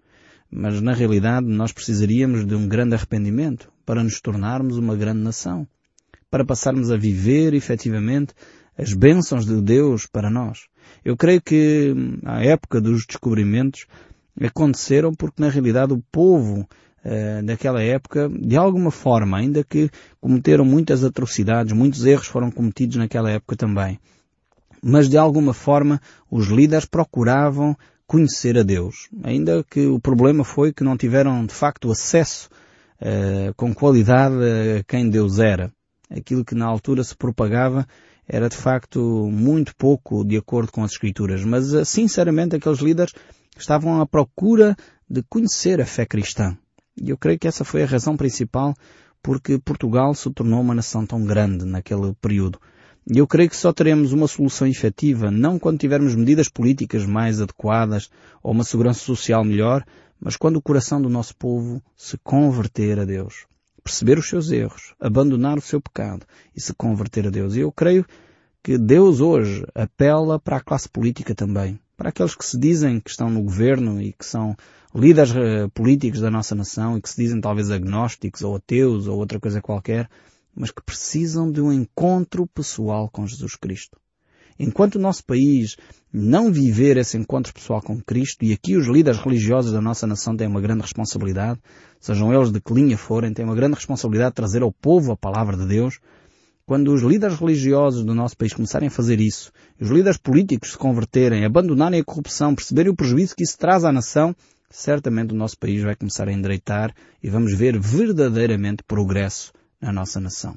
Mas 0.52 0.82
na 0.82 0.94
realidade 0.94 1.48
nós 1.48 1.72
precisaríamos 1.72 2.46
de 2.46 2.54
um 2.54 2.68
grande 2.68 2.96
arrependimento 2.96 3.72
para 3.86 4.04
nos 4.04 4.20
tornarmos 4.20 4.78
uma 4.78 4.96
grande 4.96 5.22
nação. 5.22 5.66
Para 6.30 6.44
passarmos 6.44 6.92
a 6.92 6.98
viver 6.98 7.54
efetivamente 7.54 8.34
as 8.78 8.94
bênçãos 8.94 9.46
de 9.46 9.62
Deus 9.62 10.06
para 10.06 10.30
nós. 10.30 10.68
Eu 11.04 11.16
creio 11.16 11.42
que 11.42 11.94
a 12.26 12.44
época 12.44 12.82
dos 12.82 13.06
descobrimentos 13.06 13.86
aconteceram 14.42 15.14
porque 15.14 15.42
na 15.42 15.50
realidade 15.50 15.94
o 15.94 16.04
povo 16.12 16.62
uh, 17.06 17.46
daquela 17.46 17.82
época, 17.82 18.30
de 18.30 18.58
alguma 18.58 18.92
forma, 18.92 19.38
ainda 19.38 19.64
que 19.64 19.90
cometeram 20.20 20.66
muitas 20.66 21.04
atrocidades, 21.06 21.74
muitos 21.74 22.06
erros 22.06 22.28
foram 22.28 22.52
cometidos 22.52 22.98
naquela 22.98 23.32
época 23.32 23.56
também 23.56 23.98
mas 24.84 25.10
de 25.10 25.18
alguma 25.18 25.54
forma 25.54 26.02
os 26.30 26.48
líderes 26.48 26.86
procuravam 26.86 27.76
conhecer 28.08 28.58
a 28.58 28.64
Deus. 28.64 29.08
Ainda 29.24 29.64
que 29.64 29.86
o 29.86 30.00
problema 30.00 30.44
foi 30.44 30.74
que 30.74 30.84
não 30.84 30.98
tiveram 30.98 31.46
de 31.46 31.54
facto 31.54 31.92
acesso 31.92 32.50
uh, 33.02 33.54
com 33.56 33.74
qualidade 33.74 34.36
a 34.80 34.84
quem 34.84 35.10
Deus 35.10 35.40
era. 35.40 35.72
Aquilo 36.10 36.44
que 36.44 36.56
na 36.56 36.66
altura 36.66 37.04
se 37.04 37.16
propagava 37.16 37.88
era 38.28 38.50
de 38.50 38.58
facto 38.58 39.30
muito 39.32 39.76
pouco 39.76 40.24
de 40.24 40.38
acordo 40.38 40.72
com 40.72 40.84
as 40.84 40.92
Escrituras. 40.92 41.44
Mas 41.44 41.72
uh, 41.72 41.86
sinceramente 41.86 42.56
aqueles 42.56 42.80
líderes 42.80 43.14
estavam 43.58 44.02
à 44.02 44.08
procura 44.08 44.76
de 45.08 45.22
conhecer 45.30 45.80
a 45.80 45.86
fé 45.86 46.06
cristã. 46.06 46.58
E 47.00 47.12
eu 47.12 47.18
creio 47.18 47.38
que 47.38 47.48
essa 47.48 47.64
foi 47.64 47.84
a 47.84 47.88
razão 47.88 48.18
principal 48.18 48.74
porque 49.22 49.60
Portugal 49.60 50.14
se 50.16 50.32
tornou 50.32 50.62
uma 50.62 50.74
nação 50.74 51.06
tão 51.06 51.24
grande 51.24 51.66
naquele 51.66 52.14
período. 52.22 52.60
E 53.12 53.18
eu 53.18 53.26
creio 53.26 53.50
que 53.50 53.58
só 53.58 53.74
teremos 53.74 54.14
uma 54.14 54.28
solução 54.28 54.68
efetiva, 54.68 55.32
não 55.32 55.58
quando 55.58 55.80
tivermos 55.80 56.14
medidas 56.14 56.48
políticas 56.48 57.08
mais 57.08 57.42
adequadas 57.42 58.12
ou 58.44 58.52
uma 58.52 58.64
segurança 58.64 59.00
social 59.00 59.44
melhor, 59.44 59.84
mas 60.22 60.38
quando 60.38 60.58
o 60.58 60.62
coração 60.62 61.02
do 61.02 61.10
nosso 61.10 61.36
povo 61.36 61.82
se 61.98 62.20
converter 62.20 63.00
a 63.00 63.06
Deus. 63.06 63.48
Perceber 63.84 64.20
os 64.20 64.30
seus 64.30 64.52
erros, 64.52 64.94
abandonar 65.00 65.58
o 65.58 65.62
seu 65.62 65.82
pecado 65.82 66.24
e 66.56 66.62
se 66.62 66.72
converter 66.76 67.26
a 67.26 67.32
Deus. 67.32 67.56
E 67.56 67.62
eu 67.62 67.72
creio 67.72 68.06
que 68.62 68.78
Deus 68.78 69.22
hoje 69.22 69.66
apela 69.74 70.40
para 70.40 70.58
a 70.58 70.62
classe 70.62 70.88
política 70.88 71.34
também. 71.34 71.80
Para 71.98 72.10
aqueles 72.10 72.36
que 72.36 72.46
se 72.46 72.60
dizem 72.60 73.00
que 73.00 73.10
estão 73.10 73.28
no 73.28 73.42
governo 73.42 74.00
e 74.00 74.14
que 74.14 74.26
são 74.26 74.56
líderes 74.94 75.36
eh, 75.36 75.68
políticos 75.74 76.20
da 76.22 76.30
nossa 76.30 76.54
nação 76.54 76.96
e 76.96 77.02
que 77.02 77.10
se 77.10 77.20
dizem 77.20 77.42
talvez 77.42 77.72
agnósticos 77.72 78.44
ou 78.44 78.56
ateus 78.56 79.08
ou 79.08 79.18
outra 79.18 79.40
coisa 79.40 79.62
qualquer, 79.62 80.08
mas 80.56 80.72
que 80.72 80.84
precisam 80.84 81.52
de 81.52 81.62
um 81.62 81.72
encontro 81.72 82.48
pessoal 82.48 83.10
com 83.10 83.26
Jesus 83.26 83.56
Cristo. 83.56 83.98
Enquanto 84.60 84.96
o 84.96 85.00
nosso 85.00 85.24
país 85.24 85.78
não 86.12 86.52
viver 86.52 86.98
esse 86.98 87.18
encontro 87.18 87.54
pessoal 87.54 87.82
com 87.82 88.02
Cristo, 88.02 88.44
e 88.44 88.52
aqui 88.52 88.76
os 88.76 88.88
líderes 88.88 89.22
religiosos 89.22 89.72
da 89.72 89.80
nossa 89.80 90.06
nação 90.06 90.36
têm 90.36 90.48
uma 90.48 90.60
grande 90.60 90.82
responsabilidade, 90.82 91.60
sejam 92.00 92.34
eles 92.34 92.52
de 92.52 92.60
que 92.60 92.74
linha 92.74 92.98
forem, 92.98 93.34
têm 93.34 93.46
uma 93.46 93.56
grande 93.56 93.76
responsabilidade 93.76 94.32
de 94.32 94.36
trazer 94.36 94.62
ao 94.62 94.72
povo 94.72 95.14
a 95.14 95.18
palavra 95.18 95.56
de 95.56 95.66
Deus, 95.66 96.00
quando 96.66 96.94
os 96.94 97.02
líderes 97.02 97.40
religiosos 97.40 98.04
do 98.04 98.14
nosso 98.14 98.36
país 98.36 98.54
começarem 98.54 98.90
a 98.90 98.92
fazer 98.92 99.22
isso, 99.22 99.52
os 99.80 99.90
líderes 99.90 100.18
políticos 100.18 100.72
se 100.72 100.78
converterem, 100.78 101.46
abandonarem 101.46 102.02
a 102.02 102.04
corrupção, 102.04 102.54
perceberem 102.54 102.92
o 102.92 102.96
prejuízo 102.96 103.36
que 103.36 103.44
isso 103.44 103.58
traz 103.58 103.86
à 103.86 103.94
nação, 103.94 104.36
certamente 104.70 105.34
o 105.34 105.38
nosso 105.38 105.58
país 105.58 105.82
vai 105.82 105.96
começar 105.96 106.28
a 106.28 106.34
endireitar 106.34 106.94
e 107.24 107.30
vamos 107.30 107.56
ver 107.56 107.80
verdadeiramente 107.80 108.84
progresso 108.84 109.54
na 109.82 109.92
nossa 109.92 110.20
nação. 110.20 110.56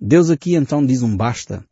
Deus 0.00 0.30
aqui 0.30 0.54
então 0.54 0.84
diz 0.84 1.02
um 1.02 1.16
basta 1.16 1.64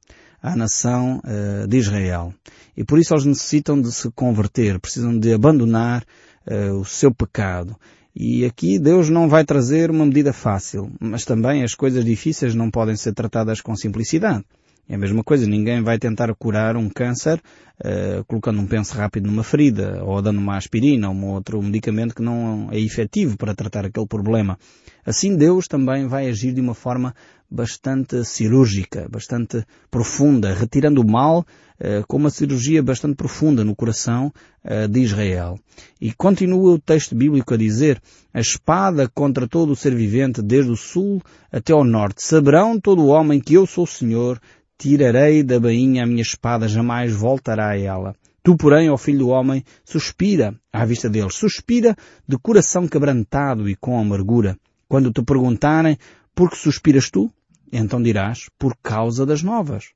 à 0.42 0.56
nação 0.56 1.20
uh, 1.24 1.66
de 1.66 1.76
Israel. 1.78 2.34
E 2.76 2.84
por 2.84 2.98
isso 2.98 3.14
eles 3.14 3.24
necessitam 3.24 3.80
de 3.80 3.92
se 3.92 4.10
converter, 4.10 4.78
precisam 4.78 5.18
de 5.18 5.32
abandonar 5.32 6.04
uh, 6.46 6.74
o 6.78 6.84
seu 6.84 7.14
pecado. 7.14 7.76
E 8.14 8.44
aqui 8.44 8.78
Deus 8.78 9.10
não 9.10 9.28
vai 9.28 9.44
trazer 9.44 9.90
uma 9.90 10.06
medida 10.06 10.32
fácil, 10.32 10.92
mas 11.00 11.24
também 11.24 11.64
as 11.64 11.74
coisas 11.74 12.04
difíceis 12.04 12.54
não 12.54 12.70
podem 12.70 12.96
ser 12.96 13.12
tratadas 13.12 13.60
com 13.60 13.74
simplicidade. 13.74 14.44
É 14.86 14.96
a 14.96 14.98
mesma 14.98 15.24
coisa, 15.24 15.46
ninguém 15.46 15.82
vai 15.82 15.98
tentar 15.98 16.34
curar 16.34 16.76
um 16.76 16.90
câncer 16.90 17.40
uh, 17.80 18.22
colocando 18.26 18.60
um 18.60 18.66
penso 18.66 18.94
rápido 18.94 19.26
numa 19.26 19.42
ferida, 19.42 20.04
ou 20.04 20.20
dando 20.20 20.38
uma 20.38 20.56
aspirina, 20.56 21.08
ou 21.08 21.14
um 21.14 21.26
outro 21.32 21.62
medicamento 21.62 22.14
que 22.14 22.22
não 22.22 22.68
é 22.70 22.78
efetivo 22.78 23.36
para 23.38 23.54
tratar 23.54 23.86
aquele 23.86 24.06
problema. 24.06 24.58
Assim 25.04 25.36
Deus 25.36 25.66
também 25.66 26.06
vai 26.06 26.28
agir 26.28 26.52
de 26.52 26.60
uma 26.60 26.74
forma 26.74 27.14
bastante 27.50 28.24
cirúrgica, 28.24 29.08
bastante 29.08 29.64
profunda, 29.90 30.52
retirando 30.52 31.00
o 31.00 31.10
mal 31.10 31.40
uh, 31.80 32.06
com 32.06 32.18
uma 32.18 32.30
cirurgia 32.30 32.82
bastante 32.82 33.14
profunda 33.14 33.64
no 33.64 33.74
coração 33.74 34.32
uh, 34.64 34.86
de 34.86 35.00
Israel. 35.00 35.58
E 35.98 36.12
continua 36.12 36.74
o 36.74 36.78
texto 36.78 37.14
bíblico 37.14 37.54
a 37.54 37.56
dizer, 37.56 38.02
a 38.32 38.40
espada 38.40 39.08
contra 39.08 39.48
todo 39.48 39.72
o 39.72 39.76
ser 39.76 39.94
vivente, 39.94 40.42
desde 40.42 40.70
o 40.70 40.76
sul 40.76 41.22
até 41.50 41.72
ao 41.72 41.84
norte, 41.84 42.22
saberão 42.22 42.78
todo 42.78 43.02
o 43.02 43.08
homem 43.08 43.40
que 43.40 43.54
eu 43.54 43.66
sou 43.66 43.84
o 43.84 43.86
Senhor, 43.86 44.40
tirarei 44.78 45.42
da 45.42 45.58
bainha 45.58 46.04
a 46.04 46.06
minha 46.06 46.22
espada, 46.22 46.68
jamais 46.68 47.12
voltará 47.12 47.70
a 47.70 47.78
ela. 47.78 48.14
Tu, 48.42 48.56
porém, 48.56 48.90
ó 48.90 48.96
filho 48.98 49.20
do 49.20 49.28
homem, 49.28 49.64
suspira 49.84 50.54
à 50.72 50.84
vista 50.84 51.08
deles, 51.08 51.34
suspira 51.34 51.96
de 52.28 52.36
coração 52.36 52.86
quebrantado 52.86 53.68
e 53.68 53.74
com 53.74 53.98
amargura. 53.98 54.58
Quando 54.86 55.10
te 55.10 55.22
perguntarem, 55.22 55.96
por 56.34 56.50
que 56.50 56.58
suspiras 56.58 57.10
tu? 57.10 57.32
Então 57.72 58.02
dirás, 58.02 58.50
por 58.58 58.76
causa 58.82 59.24
das 59.24 59.42
novas. 59.42 59.86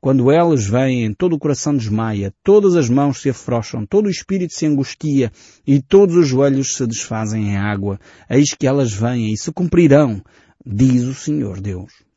Quando 0.00 0.30
elas 0.30 0.64
vêm, 0.64 1.12
todo 1.12 1.34
o 1.34 1.38
coração 1.38 1.76
desmaia, 1.76 2.32
todas 2.44 2.76
as 2.76 2.88
mãos 2.88 3.20
se 3.20 3.30
afrouxam, 3.30 3.84
todo 3.84 4.06
o 4.06 4.10
espírito 4.10 4.54
se 4.54 4.64
angustia 4.64 5.32
e 5.66 5.82
todos 5.82 6.14
os 6.14 6.28
joelhos 6.28 6.76
se 6.76 6.86
desfazem 6.86 7.48
em 7.48 7.56
água. 7.56 7.98
Eis 8.30 8.54
que 8.54 8.66
elas 8.66 8.92
vêm 8.92 9.32
e 9.32 9.36
se 9.36 9.50
cumprirão, 9.50 10.22
diz 10.64 11.02
o 11.02 11.14
Senhor 11.14 11.60
Deus. 11.60 12.07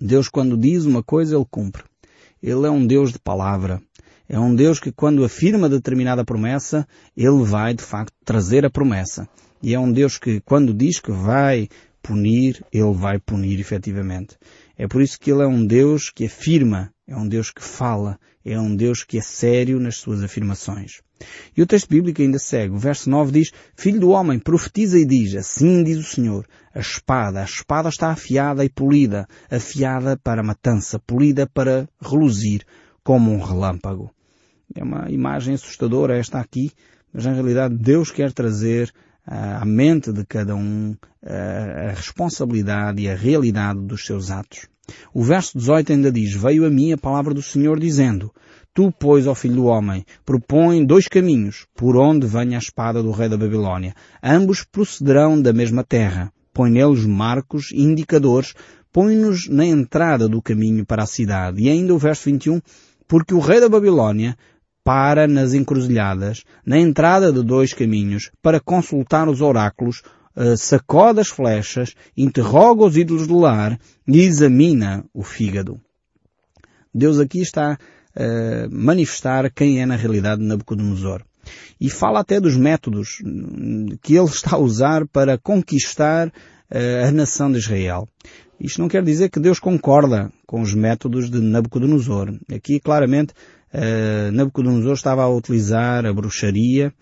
Deus 0.00 0.28
quando 0.28 0.56
diz 0.56 0.84
uma 0.84 1.02
coisa, 1.02 1.36
Ele 1.36 1.46
cumpre. 1.50 1.82
Ele 2.42 2.66
é 2.66 2.70
um 2.70 2.86
Deus 2.86 3.12
de 3.12 3.18
palavra. 3.18 3.82
É 4.28 4.38
um 4.38 4.54
Deus 4.54 4.78
que 4.78 4.92
quando 4.92 5.24
afirma 5.24 5.68
determinada 5.68 6.24
promessa, 6.24 6.86
Ele 7.16 7.42
vai 7.42 7.74
de 7.74 7.82
facto 7.82 8.14
trazer 8.24 8.64
a 8.64 8.70
promessa. 8.70 9.28
E 9.62 9.74
é 9.74 9.80
um 9.80 9.90
Deus 9.90 10.18
que 10.18 10.40
quando 10.40 10.72
diz 10.72 11.00
que 11.00 11.10
vai 11.10 11.68
punir, 12.02 12.64
Ele 12.72 12.92
vai 12.92 13.18
punir 13.18 13.58
efetivamente. 13.58 14.36
É 14.76 14.86
por 14.86 15.02
isso 15.02 15.18
que 15.18 15.32
Ele 15.32 15.42
é 15.42 15.46
um 15.46 15.66
Deus 15.66 16.10
que 16.10 16.26
afirma, 16.26 16.92
é 17.08 17.16
um 17.16 17.26
Deus 17.26 17.50
que 17.50 17.62
fala, 17.62 18.20
é 18.44 18.60
um 18.60 18.76
Deus 18.76 19.02
que 19.02 19.16
é 19.16 19.22
sério 19.22 19.80
nas 19.80 19.96
suas 19.96 20.22
afirmações. 20.22 21.00
E 21.56 21.62
o 21.62 21.66
texto 21.66 21.88
bíblico 21.88 22.20
ainda 22.20 22.38
segue. 22.38 22.74
O 22.74 22.78
verso 22.78 23.08
9 23.08 23.32
diz, 23.32 23.50
Filho 23.74 23.98
do 23.98 24.10
homem, 24.10 24.38
profetiza 24.38 24.98
e 24.98 25.06
diz, 25.06 25.34
assim 25.34 25.82
diz 25.82 25.96
o 25.96 26.02
Senhor, 26.02 26.46
a 26.72 26.80
espada, 26.80 27.40
a 27.40 27.44
espada 27.44 27.88
está 27.88 28.10
afiada 28.10 28.62
e 28.62 28.68
polida, 28.68 29.26
afiada 29.50 30.18
para 30.18 30.42
matança, 30.42 30.98
polida 30.98 31.46
para 31.46 31.88
reluzir, 32.00 32.62
como 33.02 33.32
um 33.32 33.42
relâmpago. 33.42 34.10
É 34.74 34.84
uma 34.84 35.10
imagem 35.10 35.54
assustadora 35.54 36.18
esta 36.18 36.38
aqui, 36.38 36.70
mas 37.12 37.24
na 37.24 37.32
realidade 37.32 37.74
Deus 37.74 38.10
quer 38.10 38.32
trazer 38.32 38.92
ah, 39.26 39.62
à 39.62 39.64
mente 39.64 40.12
de 40.12 40.26
cada 40.26 40.54
um 40.54 40.94
ah, 41.24 41.88
a 41.88 41.90
responsabilidade 41.94 43.02
e 43.02 43.08
a 43.08 43.16
realidade 43.16 43.80
dos 43.80 44.04
seus 44.04 44.30
atos. 44.30 44.68
O 45.12 45.22
verso 45.22 45.56
18 45.56 45.92
ainda 45.92 46.12
diz, 46.12 46.34
Veio 46.34 46.66
a 46.66 46.70
mim 46.70 46.92
a 46.92 46.98
palavra 46.98 47.34
do 47.34 47.42
Senhor 47.42 47.78
dizendo, 47.78 48.32
Tu, 48.74 48.92
pois, 48.98 49.26
ó 49.26 49.34
filho 49.34 49.56
do 49.56 49.64
homem, 49.64 50.04
propõe 50.24 50.84
dois 50.84 51.08
caminhos, 51.08 51.66
por 51.74 51.96
onde 51.96 52.26
venha 52.26 52.56
a 52.56 52.60
espada 52.60 53.02
do 53.02 53.10
rei 53.10 53.28
da 53.28 53.36
Babilônia. 53.36 53.94
Ambos 54.22 54.62
procederão 54.62 55.40
da 55.40 55.52
mesma 55.52 55.82
terra. 55.82 56.32
Põe 56.52 56.70
neles 56.70 57.04
marcos 57.04 57.70
e 57.72 57.80
indicadores, 57.80 58.54
põe-nos 58.92 59.48
na 59.48 59.64
entrada 59.64 60.28
do 60.28 60.40
caminho 60.40 60.86
para 60.86 61.02
a 61.02 61.06
cidade. 61.06 61.62
E 61.62 61.68
ainda 61.68 61.94
o 61.94 61.98
verso 61.98 62.26
21, 62.26 62.60
porque 63.06 63.34
o 63.34 63.40
rei 63.40 63.60
da 63.60 63.68
Babilônia 63.68 64.36
para 64.84 65.28
nas 65.28 65.52
encruzilhadas, 65.52 66.44
na 66.64 66.78
entrada 66.78 67.30
de 67.30 67.42
dois 67.42 67.74
caminhos, 67.74 68.30
para 68.40 68.58
consultar 68.58 69.28
os 69.28 69.42
oráculos, 69.42 70.02
sacode 70.56 71.20
as 71.20 71.28
flechas, 71.28 71.94
interroga 72.16 72.84
os 72.84 72.96
ídolos 72.96 73.26
do 73.26 73.38
lar 73.38 73.78
e 74.06 74.20
examina 74.20 75.04
o 75.12 75.22
fígado. 75.22 75.80
Deus 76.94 77.18
aqui 77.18 77.40
está 77.40 77.78
uh, 78.16 78.68
manifestar 78.70 79.50
quem 79.50 79.80
é 79.80 79.86
na 79.86 79.96
realidade 79.96 80.42
Nabucodonosor. 80.42 81.22
E 81.80 81.88
fala 81.88 82.20
até 82.20 82.40
dos 82.40 82.56
métodos 82.56 83.22
que 84.02 84.16
ele 84.16 84.26
está 84.26 84.56
a 84.56 84.58
usar 84.58 85.06
para 85.06 85.38
conquistar 85.38 86.28
uh, 86.28 87.06
a 87.06 87.12
nação 87.12 87.50
de 87.50 87.58
Israel. 87.58 88.08
Isto 88.60 88.80
não 88.80 88.88
quer 88.88 89.04
dizer 89.04 89.30
que 89.30 89.38
Deus 89.38 89.60
concorda 89.60 90.32
com 90.46 90.60
os 90.60 90.74
métodos 90.74 91.30
de 91.30 91.40
Nabucodonosor. 91.40 92.34
Aqui, 92.52 92.80
claramente, 92.80 93.32
Nabucodonosor 94.32 94.94
estava 94.94 95.22
a 95.22 95.28
utilizar 95.28 96.04
a 96.04 96.12
bruxaria, 96.12 96.92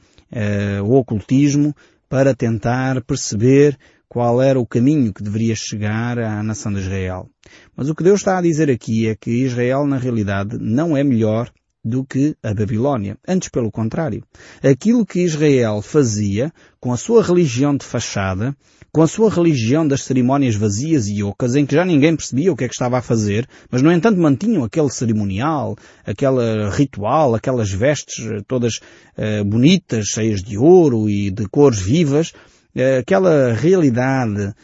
o 0.85 0.99
ocultismo, 0.99 1.75
para 2.09 2.35
tentar 2.35 3.03
perceber 3.03 3.79
qual 4.09 4.41
era 4.41 4.59
o 4.59 4.67
caminho 4.67 5.13
que 5.13 5.23
deveria 5.23 5.55
chegar 5.55 6.19
à 6.19 6.43
nação 6.43 6.73
de 6.73 6.81
Israel. 6.81 7.29
Mas 7.77 7.89
o 7.89 7.95
que 7.95 8.05
Deus 8.05 8.21
está 8.21 8.39
a 8.39 8.43
dizer 8.43 8.71
aqui 8.71 9.09
é 9.09 9.15
que 9.15 9.45
Israel, 9.45 9.87
na 9.87 9.99
realidade, 9.99 10.57
não 10.61 10.97
é 10.97 11.03
melhor 11.03 11.51
do 11.85 12.05
que 12.05 12.37
a 12.43 12.53
Babilónia. 12.53 13.17
Antes, 13.27 13.49
pelo 13.49 13.71
contrário. 13.71 14.25
Aquilo 14.63 15.07
que 15.07 15.21
Israel 15.21 15.81
fazia 15.81 16.53
com 16.81 16.93
a 16.93 16.97
sua 16.97 17.23
religião 17.23 17.77
de 17.77 17.85
fachada, 17.85 18.57
com 18.97 19.03
a 19.03 19.07
sua 19.07 19.29
religião 19.29 19.87
das 19.87 20.05
cerimónias 20.05 20.55
vazias 20.55 21.07
e 21.07 21.23
ocas, 21.23 21.55
em 21.55 21.67
que 21.67 21.75
já 21.75 21.85
ninguém 21.85 22.17
percebia 22.17 22.51
o 22.51 22.57
que 22.57 22.65
é 22.65 22.67
que 22.67 22.73
estava 22.73 22.97
a 22.97 23.03
fazer, 23.03 23.47
mas 23.71 23.83
no 23.83 23.93
entanto 23.93 24.19
mantinham 24.19 24.65
aquele 24.65 24.89
cerimonial, 24.89 25.77
aquele 26.03 26.71
ritual, 26.71 27.35
aquelas 27.35 27.71
vestes 27.71 28.25
todas 28.47 28.81
uh, 29.19 29.45
bonitas, 29.45 30.07
cheias 30.07 30.43
de 30.43 30.57
ouro 30.57 31.11
e 31.11 31.31
de 31.31 31.47
cores 31.47 31.79
vivas, 31.79 32.31
uh, 32.31 33.01
aquela 33.01 33.53
realidade 33.53 34.47
uh, 34.47 34.55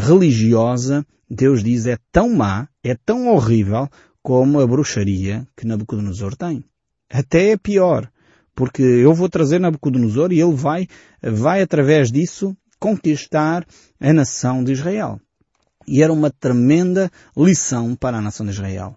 religiosa, 0.00 1.04
Deus 1.28 1.62
diz, 1.62 1.84
é 1.84 1.98
tão 2.10 2.30
má, 2.30 2.66
é 2.82 2.94
tão 2.94 3.28
horrível, 3.28 3.90
como 4.22 4.58
a 4.60 4.66
bruxaria 4.66 5.46
que 5.54 5.66
Nabucodonosor 5.66 6.34
tem. 6.34 6.64
Até 7.10 7.50
é 7.50 7.56
pior, 7.58 8.10
porque 8.56 8.82
eu 8.82 9.12
vou 9.12 9.28
trazer 9.28 9.58
Nabucodonosor 9.58 10.32
e 10.32 10.40
ele 10.40 10.54
vai, 10.54 10.88
vai 11.22 11.60
através 11.60 12.10
disso 12.10 12.56
conquistar 12.82 13.64
a 14.00 14.12
nação 14.12 14.64
de 14.64 14.72
Israel. 14.72 15.20
E 15.86 16.02
era 16.02 16.12
uma 16.12 16.32
tremenda 16.32 17.08
lição 17.36 17.94
para 17.94 18.18
a 18.18 18.20
nação 18.20 18.44
de 18.44 18.50
Israel. 18.50 18.96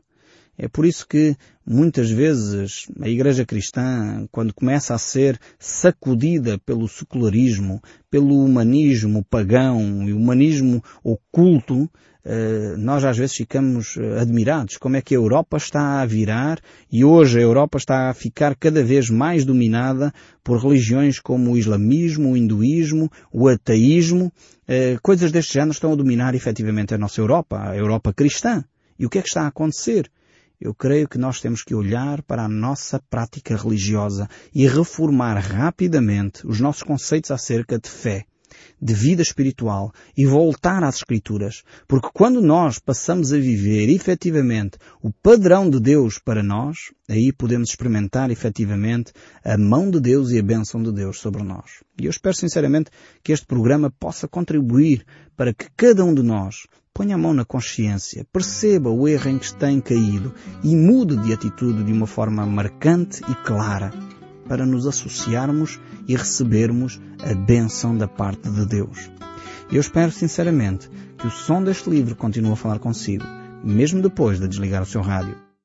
É 0.57 0.67
por 0.67 0.85
isso 0.85 1.05
que 1.07 1.35
muitas 1.65 2.09
vezes 2.09 2.87
a 3.01 3.09
Igreja 3.09 3.45
Cristã, 3.45 4.27
quando 4.31 4.53
começa 4.53 4.93
a 4.93 4.97
ser 4.97 5.39
sacudida 5.59 6.57
pelo 6.59 6.87
secularismo, 6.87 7.81
pelo 8.09 8.43
humanismo 8.43 9.25
pagão 9.29 10.07
e 10.07 10.13
humanismo 10.13 10.81
oculto, 11.03 11.89
eh, 12.27 12.75
nós 12.77 13.03
às 13.03 13.17
vezes 13.17 13.35
ficamos 13.35 13.97
eh, 13.97 14.19
admirados 14.19 14.77
como 14.77 14.95
é 14.95 15.01
que 15.01 15.13
a 15.13 15.17
Europa 15.17 15.57
está 15.57 16.01
a 16.01 16.05
virar 16.07 16.59
e 16.91 17.05
hoje 17.05 17.37
a 17.37 17.41
Europa 17.41 17.77
está 17.77 18.09
a 18.09 18.13
ficar 18.15 18.55
cada 18.55 18.83
vez 18.83 19.11
mais 19.11 19.45
dominada 19.45 20.11
por 20.43 20.57
religiões 20.59 21.19
como 21.19 21.51
o 21.51 21.57
islamismo, 21.57 22.31
o 22.31 22.37
hinduísmo, 22.37 23.11
o 23.31 23.47
ateísmo. 23.47 24.33
Eh, 24.67 24.97
coisas 25.03 25.31
deste 25.31 25.53
género 25.53 25.73
estão 25.73 25.93
a 25.93 25.95
dominar 25.95 26.33
efetivamente 26.33 26.95
a 26.95 26.97
nossa 26.97 27.21
Europa, 27.21 27.61
a 27.61 27.77
Europa 27.77 28.11
cristã. 28.11 28.63
E 28.97 29.05
o 29.05 29.09
que 29.09 29.19
é 29.19 29.21
que 29.21 29.27
está 29.27 29.43
a 29.43 29.47
acontecer? 29.47 30.09
Eu 30.59 30.73
creio 30.73 31.07
que 31.07 31.17
nós 31.17 31.41
temos 31.41 31.63
que 31.63 31.75
olhar 31.75 32.21
para 32.23 32.43
a 32.43 32.49
nossa 32.49 32.99
prática 33.09 33.55
religiosa 33.55 34.27
e 34.53 34.67
reformar 34.67 35.37
rapidamente 35.37 36.45
os 36.47 36.59
nossos 36.59 36.83
conceitos 36.83 37.31
acerca 37.31 37.79
de 37.79 37.89
fé, 37.89 38.25
de 38.81 38.93
vida 38.93 39.21
espiritual 39.21 39.91
e 40.17 40.25
voltar 40.25 40.83
às 40.83 40.97
Escrituras. 40.97 41.63
Porque 41.87 42.09
quando 42.13 42.41
nós 42.41 42.79
passamos 42.79 43.33
a 43.33 43.37
viver 43.37 43.89
efetivamente 43.89 44.77
o 45.01 45.11
padrão 45.11 45.69
de 45.69 45.79
Deus 45.79 46.19
para 46.19 46.43
nós, 46.43 46.91
aí 47.09 47.31
podemos 47.31 47.69
experimentar 47.69 48.31
efetivamente 48.31 49.11
a 49.43 49.57
mão 49.57 49.89
de 49.89 49.99
Deus 49.99 50.31
e 50.31 50.39
a 50.39 50.43
bênção 50.43 50.81
de 50.81 50.91
Deus 50.91 51.19
sobre 51.19 51.43
nós. 51.43 51.83
E 51.99 52.05
eu 52.05 52.09
espero 52.09 52.35
sinceramente 52.35 52.89
que 53.23 53.31
este 53.31 53.45
programa 53.45 53.91
possa 53.91 54.27
contribuir 54.27 55.05
para 55.35 55.53
que 55.53 55.67
cada 55.75 56.03
um 56.03 56.13
de 56.13 56.23
nós 56.23 56.65
ponha 56.93 57.15
a 57.15 57.17
mão 57.17 57.33
na 57.33 57.43
consciência, 57.43 58.25
perceba 58.31 58.89
o 58.89 59.05
erro 59.05 59.29
em 59.29 59.37
que 59.37 59.53
tem 59.53 59.81
caído 59.81 60.33
e 60.63 60.73
mude 60.75 61.17
de 61.17 61.33
atitude 61.33 61.83
de 61.83 61.91
uma 61.91 62.07
forma 62.07 62.45
marcante 62.45 63.21
e 63.29 63.35
clara 63.43 63.91
para 64.47 64.65
nos 64.65 64.87
associarmos 64.87 65.77
e 66.07 66.15
recebermos 66.15 66.99
a 67.23 67.33
bênção 67.33 67.97
da 67.97 68.07
parte 68.07 68.49
de 68.49 68.65
Deus. 68.65 69.09
Eu 69.71 69.81
espero 69.81 70.11
sinceramente 70.11 70.89
que 71.17 71.27
o 71.27 71.31
som 71.31 71.63
deste 71.63 71.89
livro 71.89 72.15
continue 72.15 72.51
a 72.51 72.55
falar 72.55 72.79
consigo, 72.79 73.25
mesmo 73.63 74.01
depois 74.01 74.39
de 74.39 74.47
desligar 74.47 74.83
o 74.83 74.85
seu 74.85 75.01
rádio. 75.01 75.44